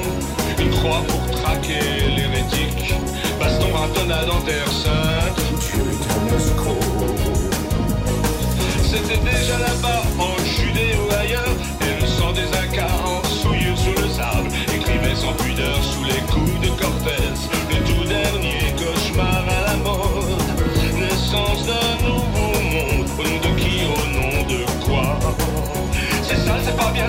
[0.60, 1.80] une croix pour traquer
[2.14, 2.94] l'hérétique.
[3.40, 5.40] Baston à en terre sainte.
[8.84, 10.02] C'était déjà là-bas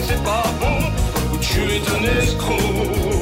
[0.02, 3.17] c'est pas bon, ou tu es un escroc.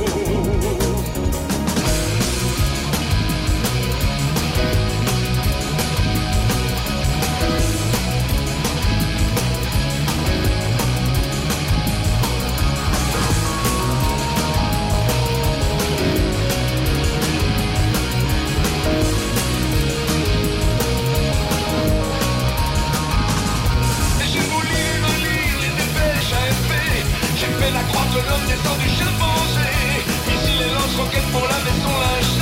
[28.16, 29.68] de l'homme descendu chimpanzé.
[30.34, 32.36] Ici les lance-roquettes pour la son linge.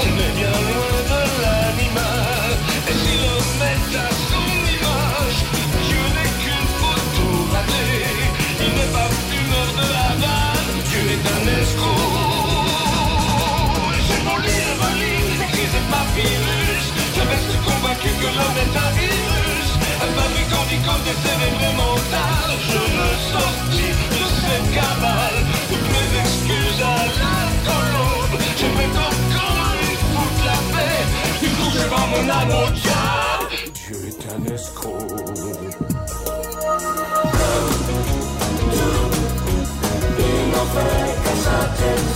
[0.00, 2.50] On est bien loin de l'animal.
[2.88, 5.38] Et si l'homme est à son image,
[5.86, 8.00] Dieu n'est qu'une photo ratée.
[8.64, 12.12] Il n'est pas d'humeur de la vanne, Dieu est un escroc.
[14.06, 16.82] J'ai volé la valine, crise ma pilule.
[17.16, 19.68] Je reste convaincu que l'homme est un virus.
[20.04, 21.93] Un fabricant d'icônes des cérébrements.
[32.26, 33.02] na moja
[33.74, 35.16] Dieu est un escroc Tout,
[38.06, 38.48] tout,
[40.18, 42.13] il n'en fait qu'à sa tête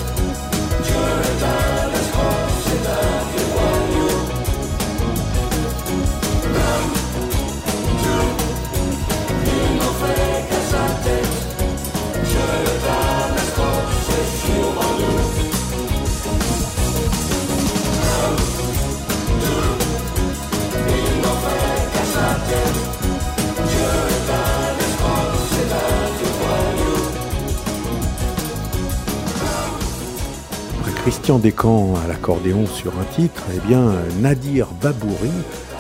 [31.29, 33.93] Christian Descamps à l'accordéon sur un titre, eh bien
[34.23, 35.29] Nadir Babouri,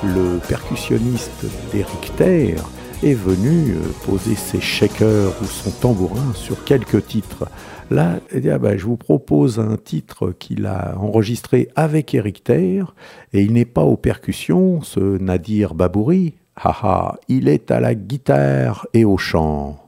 [0.04, 2.62] le percussionniste d'Eric Terre,
[3.02, 7.48] est venu euh, poser ses shakers ou son tambourin sur quelques titres.
[7.90, 12.94] Là, eh bah, je vous propose un titre qu'il a enregistré avec Eric Terre,
[13.32, 16.34] et il n'est pas aux percussions, ce Nadir Babouri.
[16.56, 19.87] Haha, il est à la guitare et au chant.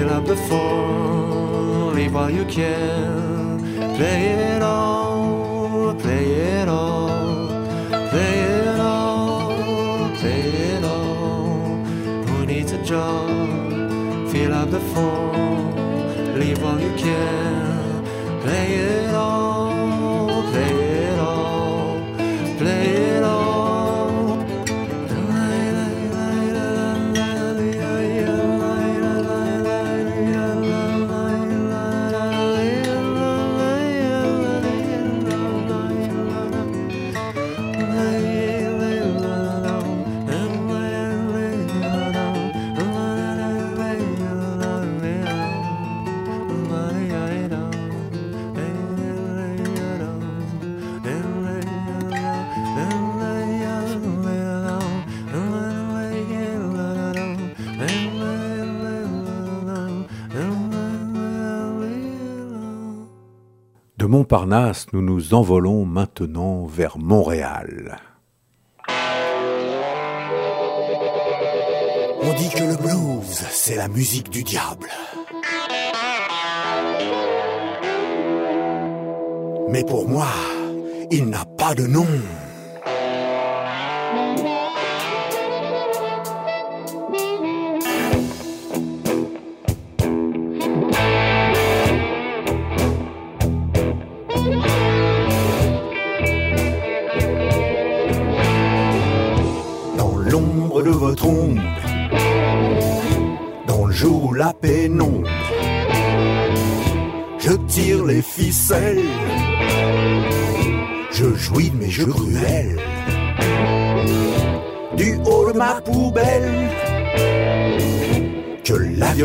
[0.00, 3.58] Fill up the phone, leave while you can.
[3.98, 7.46] Play it all, play it all,
[8.08, 10.40] play it all, play
[10.72, 11.84] it all.
[12.28, 13.28] Who needs a job?
[14.32, 18.02] Fill up the phone, leave while you can.
[18.40, 19.49] Play it all,
[64.20, 67.96] Montparnasse, nous nous envolons maintenant vers Montréal.
[72.22, 74.90] On dit que le blues, c'est la musique du diable.
[79.70, 80.28] Mais pour moi,
[81.10, 82.06] il n'a pas de nom.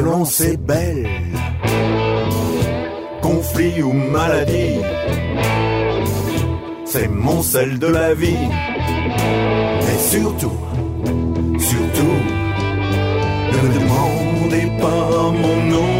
[0.06, 1.10] Violence est belle,
[3.24, 4.78] conflit ou maladie,
[6.86, 8.48] c'est mon sel de la vie.
[9.82, 10.58] Mais surtout,
[11.58, 12.20] surtout,
[13.52, 15.96] ne me demandez pas mon nom.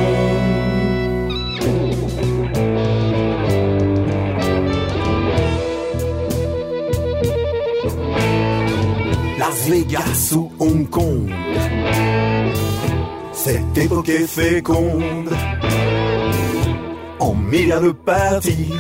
[9.40, 11.32] Las Vegas ou Hong Kong,
[13.46, 15.30] cette époque est féconde
[17.20, 18.74] en milliards de parties,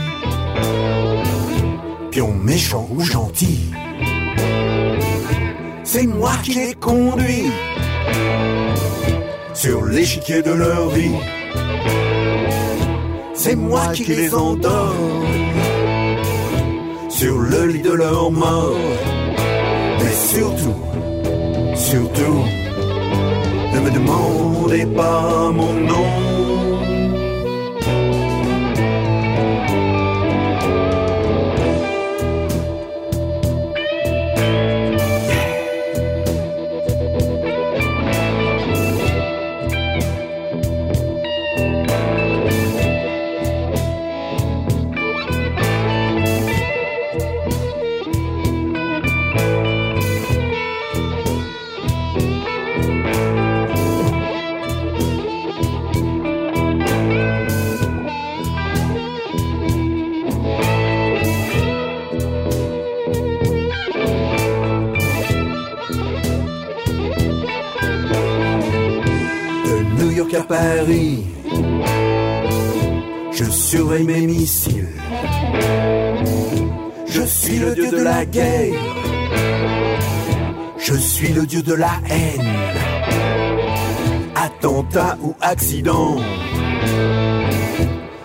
[2.09, 3.69] pions méchants ou gentils.
[5.83, 7.51] C'est moi qui les conduis
[9.53, 11.11] sur l'échiquier de leur vie.
[13.35, 14.95] C'est moi qui les endors
[17.09, 18.79] sur le lit de leur mort.
[19.99, 20.81] Mais surtout,
[21.75, 22.45] surtout,
[23.85, 26.34] me demandez pas mon nom.
[73.31, 74.87] Je surveille mes missiles.
[77.07, 78.73] Je suis le dieu de la guerre.
[80.77, 82.47] Je suis le dieu de la haine.
[84.35, 86.17] Attentat ou accident.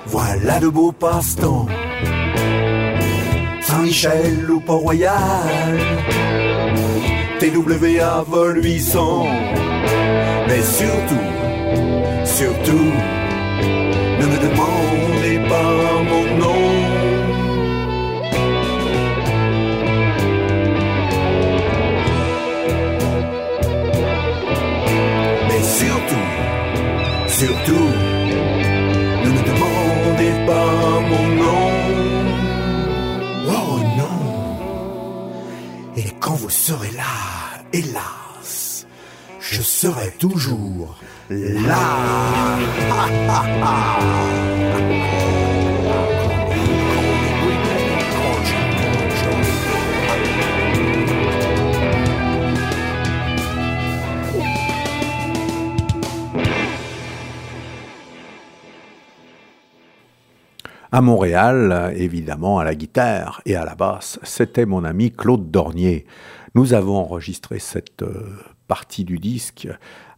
[0.07, 1.67] Voilà de beaux passe-temps.
[3.63, 5.79] Saint-Michel ou Port-Royal.
[7.39, 9.27] TWA vol 800.
[10.49, 11.40] Mais surtout,
[12.41, 12.93] surtout,
[14.21, 15.73] ne me demandez pas
[16.11, 16.63] mon nom.
[25.49, 26.31] Mais surtout,
[27.41, 27.91] surtout,
[29.25, 30.71] ne me demandez pas
[31.11, 31.69] mon nom.
[33.59, 34.21] Oh non.
[35.97, 37.15] Et quand vous serez là,
[37.75, 38.87] hélas,
[39.41, 40.97] je serai toujours
[41.33, 41.37] à
[61.01, 66.07] Montréal, évidemment, à la guitare et à la basse, c'était mon ami Claude Dornier.
[66.57, 68.37] Nous avons enregistré cette euh,
[68.67, 69.69] partie du disque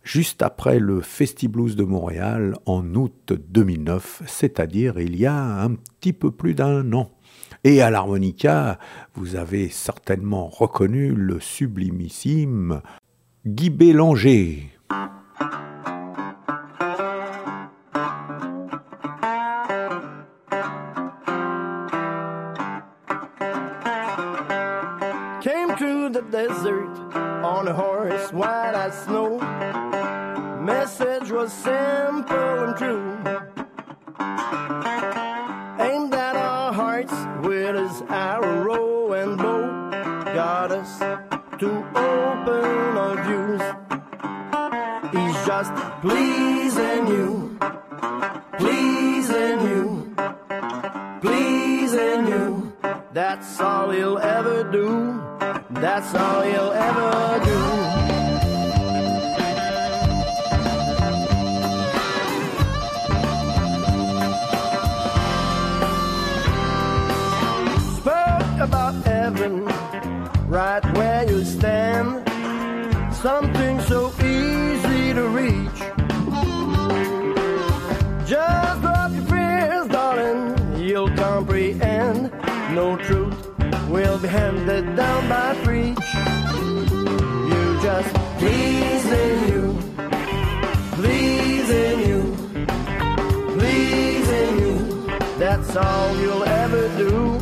[0.03, 6.13] juste après le Festiblues de Montréal en août 2009, c'est-à-dire il y a un petit
[6.13, 7.11] peu plus d'un an.
[7.65, 8.79] Et à l'harmonica,
[9.15, 12.83] vous avez certainement reconnu le sublimissime
[13.47, 14.71] Guy Bélanger.
[25.41, 27.03] Came through the desert
[27.45, 28.31] on a horse,
[29.05, 29.32] snow.
[30.93, 33.17] Message was simple and true.
[35.81, 39.91] Aimed at our hearts with his arrow and bow.
[40.35, 40.99] Got us
[41.61, 43.63] to open our views.
[45.15, 47.59] He's just pleasing you,
[48.59, 50.15] pleasing you,
[51.23, 52.73] pleasing you.
[53.15, 55.23] That's all he'll ever do.
[55.71, 58.02] That's all he'll ever do.
[73.23, 75.79] Something so easy to reach.
[78.27, 80.83] Just drop your fears, darling.
[80.83, 82.33] You'll comprehend.
[82.75, 83.37] No truth
[83.89, 86.09] will be handed down by preach.
[87.53, 89.79] You just pleasing you,
[90.99, 92.21] pleasing you,
[93.57, 94.75] pleasing you.
[95.39, 97.39] That's all you'll ever do.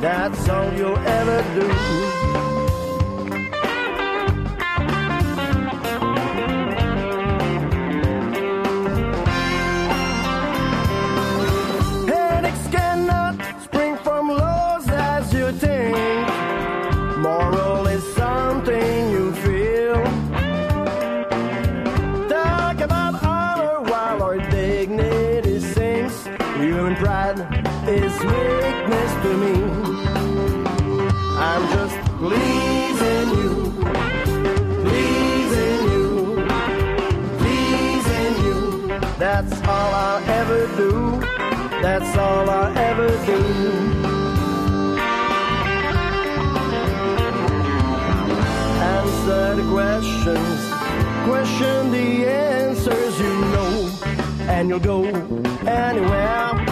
[0.00, 2.43] That's all you'll ever do.
[39.66, 41.20] All I'll ever do.
[41.82, 43.40] That's all I'll ever do.
[48.94, 50.60] Answer the questions,
[51.24, 53.90] question the answers you know,
[54.48, 55.04] and you'll go
[55.66, 56.63] anywhere.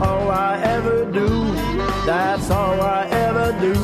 [0.00, 1.28] All I ever do.
[2.06, 3.74] That's all I ever do.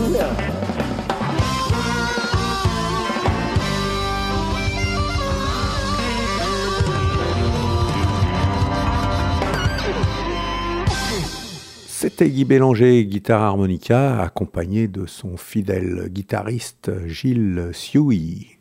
[11.86, 18.53] C'était Guy Bélanger, guitare harmonica, accompagné de son fidèle guitariste Gilles Sioui.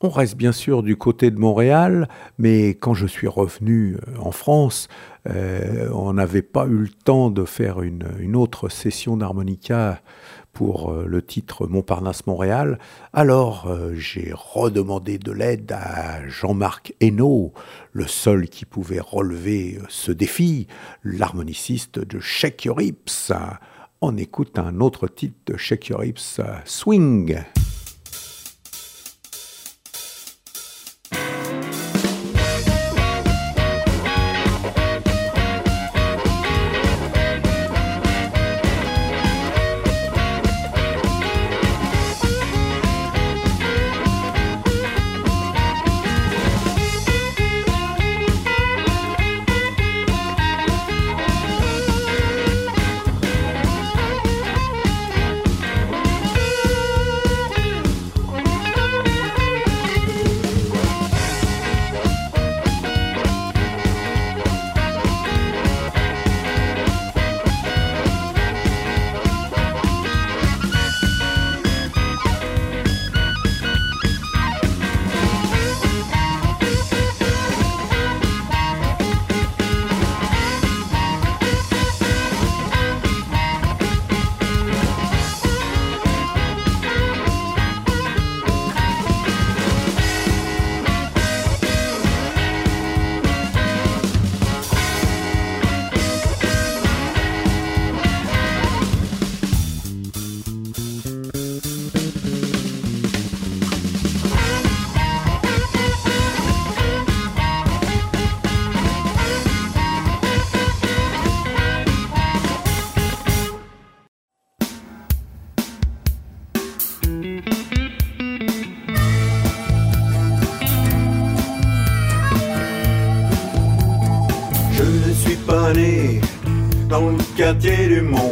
[0.00, 4.32] On reste bien sûr du côté de Montréal, mais quand je suis revenu euh, en
[4.32, 4.88] France,
[5.28, 10.02] euh, on n'avait pas eu le temps de faire une, autre session d'harmonica
[10.52, 12.78] pour euh, le titre Montparnasse Montréal.
[13.12, 17.54] Alors j'ai redemandé de l'aide à Jean-Marc Hainaut,
[17.92, 20.66] le seul qui pouvait relever ce défi,
[21.04, 23.32] l'harmoniciste de Shake Your Hips.
[24.00, 27.38] On écoute un autre titre de Shake Your Hips, Swing.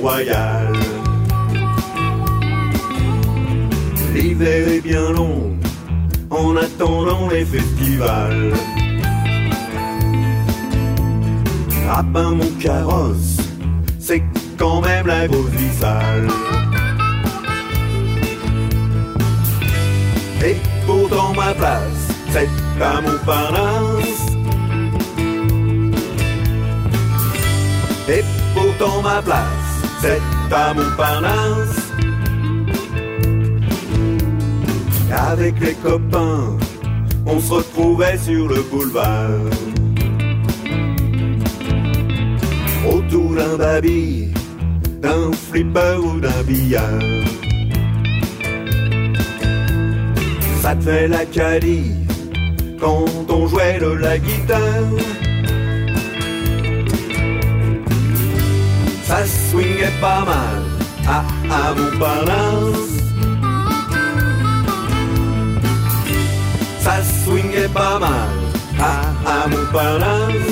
[0.02, 0.72] Mont-Royal.
[4.12, 5.56] L'hiver est bien long
[6.30, 8.52] en attendant les festivals.
[12.12, 13.38] Peint mon carrosse,
[13.98, 14.22] c'est
[14.58, 16.28] quand même la grosse vie sale.
[20.44, 22.48] Et pourtant ma place, c'est
[22.82, 24.26] à Montparnasse.
[28.08, 28.24] Et
[28.54, 29.51] pourtant ma place,
[30.02, 30.20] c'est
[30.52, 31.92] à Montparnasse.
[35.30, 36.56] Avec les copains,
[37.24, 39.46] on se retrouvait sur le boulevard.
[42.92, 44.32] Autour d'un baby,
[45.00, 47.08] d'un flipper ou d'un billard.
[50.62, 51.94] Ça te fait l'Acadie
[52.80, 55.21] quand on jouait de la guitare.
[59.52, 60.62] Ça swingait pas mal
[61.06, 61.18] à,
[61.54, 62.92] à Montparnasse.
[66.80, 68.30] Ça swingait pas mal
[68.80, 70.32] à, à Montparnasse.
[70.32, 70.51] Et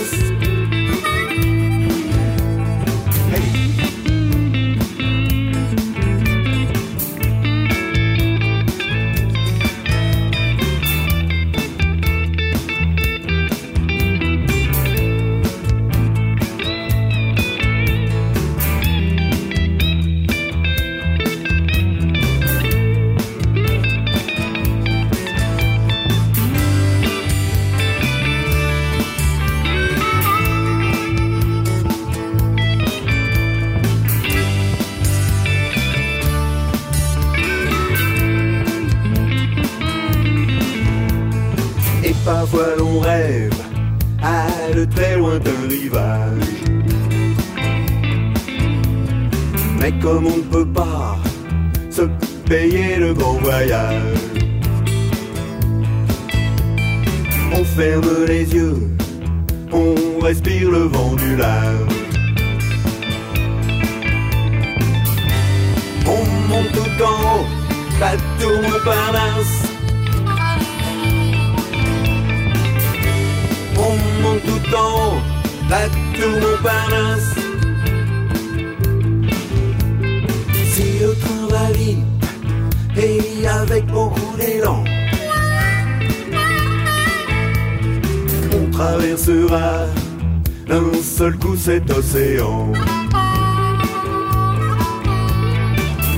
[91.30, 92.72] seul coup cet océan.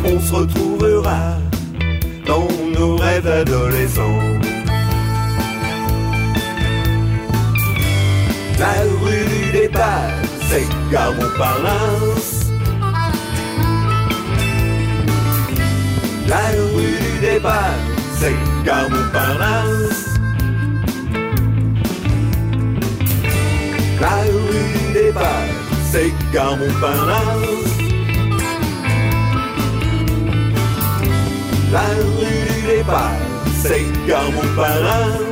[0.05, 1.37] on se retrouvera
[2.27, 2.49] dans
[2.79, 4.39] nos rêves adolescents.
[8.59, 10.13] La rue du départ,
[10.49, 12.51] c'est Montparnasse.
[16.29, 16.45] La
[16.75, 17.79] rue du départ,
[18.19, 18.35] c'est
[18.65, 18.89] Gare
[24.03, 25.47] La rue du départ,
[25.93, 27.69] c'est Gare Montparnasse.
[31.71, 31.87] La
[32.19, 33.13] rue du départ,
[33.63, 35.32] c'est Gare Montparnasse.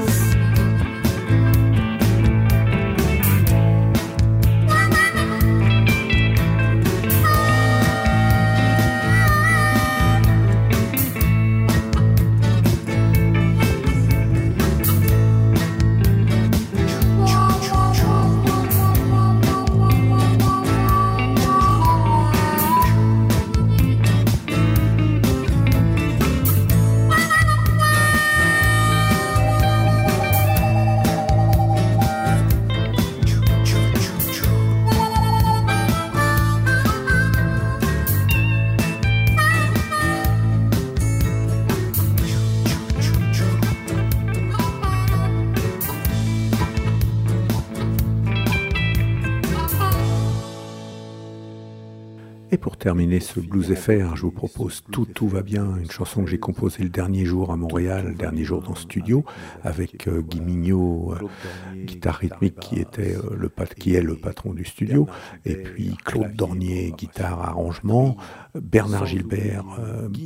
[52.91, 56.41] Terminer ce blues FR, je vous propose Tout Tout va bien, une chanson que j'ai
[56.41, 59.25] composée le dernier jour à Montréal, le dernier jour dans le studio,
[59.63, 63.49] avec euh, Guy Mignot, euh, guitare rythmique qui était euh, le
[63.79, 65.07] qui est le patron du studio,
[65.45, 68.17] et puis Claude Dornier, guitare arrangement,
[68.61, 69.67] Bernard Gilbert,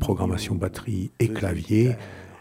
[0.00, 1.96] programmation batterie et clavier.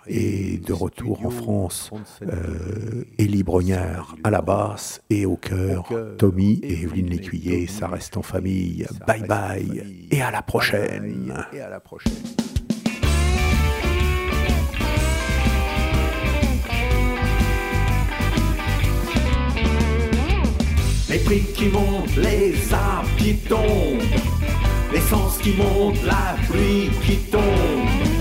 [0.07, 1.89] Et de retour en France,
[2.23, 8.17] euh, Élie Brognard à la basse et au chœur, Tommy et Evelyne Lécuyer, ça reste
[8.17, 8.85] en famille.
[9.07, 11.33] Bye bye et à la prochaine.
[11.53, 12.13] Et à la prochaine.
[21.09, 24.01] Les prix qui montent, les arbres qui tombent,
[24.91, 28.12] l'essence qui monte, la pluie qui tombe,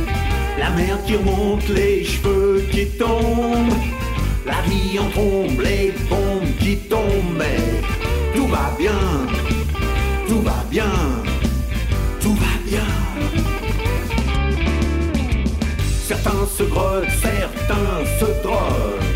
[0.59, 3.75] la mer qui remonte, les cheveux qui tombent,
[4.47, 7.45] la vie en trombe, les bombes qui tombent,
[8.35, 9.01] tout va bien,
[10.29, 10.93] tout va bien,
[12.21, 12.87] tout va bien.
[16.07, 19.13] Certains se grottent, certains se droguent.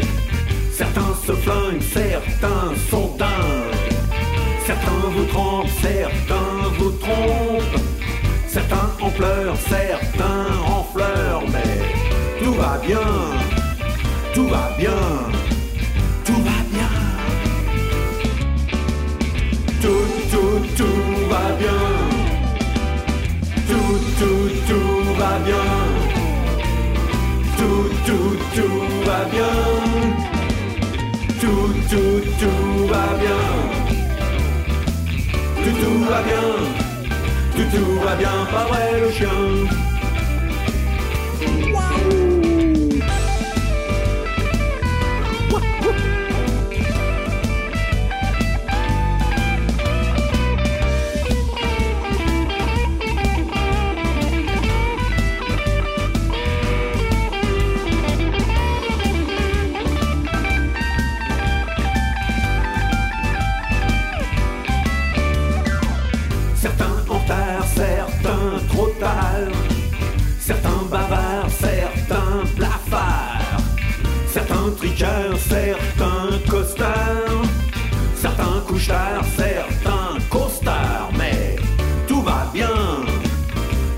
[0.76, 3.92] Certains se flinguent, certains sont dingues.
[4.66, 7.80] Certains vous trompent, certains vous trompent.
[8.46, 12.98] Certains en pleurent, certains en Mais tout va bien,
[14.32, 14.90] tout va bien,
[16.24, 16.88] tout va bien.
[19.82, 21.80] Tout, tout, tout va bien.
[23.68, 25.66] Tout, tout, tout va bien.
[27.58, 29.54] Tout, tout, tout va bien.
[31.40, 33.42] Tout, tout, tout va bien.
[35.62, 36.46] Tout, tout va bien.
[37.54, 39.85] Tout, tout va bien, pas vrai le chien?
[70.38, 73.60] Certains bavards, certains blafards.
[74.26, 77.46] Certains triqueurs, certains costards.
[78.14, 81.10] Certains couches tard, certains costards.
[81.18, 81.56] Mais
[82.06, 82.76] tout va bien,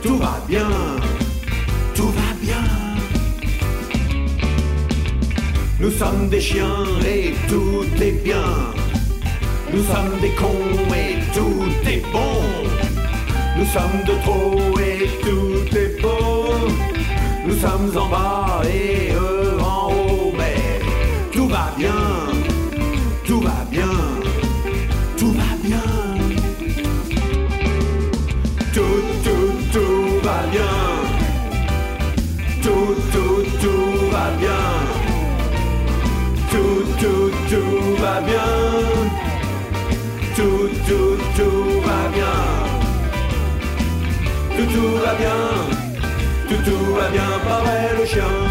[0.02, 0.68] tout va bien,
[1.94, 2.64] tout va bien.
[5.80, 8.48] Nous sommes des chiens et tout est bien.
[9.72, 12.77] Nous sommes des cons et tout est bon.
[13.58, 16.54] Nous sommes de trop et tout est beau.
[17.44, 20.80] Nous sommes en bas et eux en haut, mais
[21.32, 22.00] tout va bien,
[23.26, 23.90] tout va bien,
[25.16, 25.82] tout va bien.
[28.72, 30.74] Tout, tout, tout va bien.
[32.62, 34.62] Tout, tout, tout va bien.
[36.52, 38.50] Tout, tout, tout va bien.
[40.36, 42.47] Tout, tout, tout va bien.
[44.78, 45.40] Tout, va bien.
[46.48, 47.28] Tout, tout va bien,
[47.62, 48.47] vrai le chien.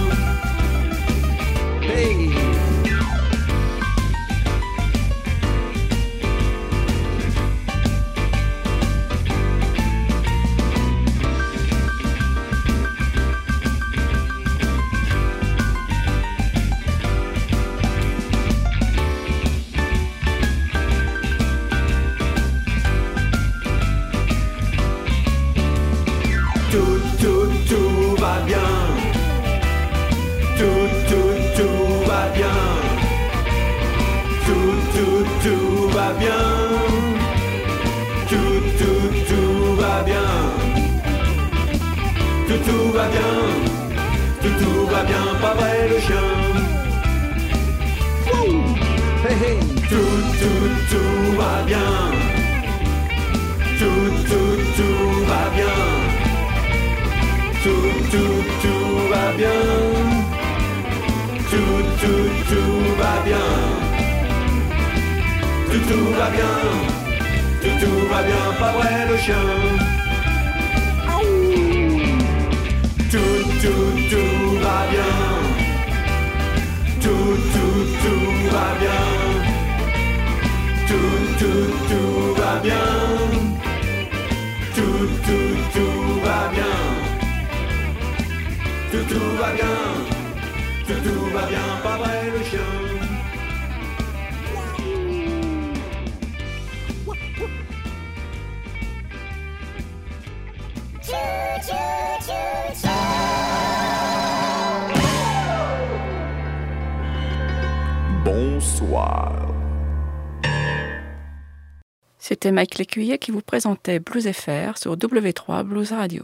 [112.97, 116.23] Qui vous présentait Blues FR sur W3 Blues Radio.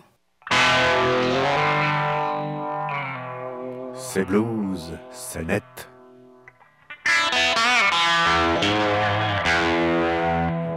[3.93, 5.61] C'est blues, c'est net.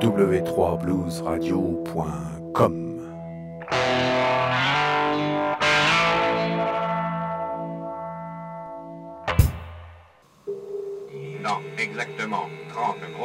[0.03, 2.96] w3bluesradio.com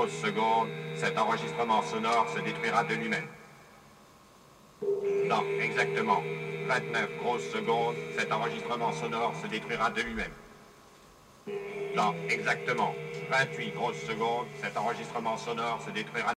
[0.01, 3.27] grosses secondes, cet enregistrement sonore se détruira de lui-même.
[5.29, 6.23] Dans exactement
[6.67, 10.31] 29 grosses secondes, cet enregistrement sonore se détruira de lui-même.
[11.95, 12.95] Dans exactement
[13.29, 16.29] 28 grosses secondes, cet enregistrement sonore se détruira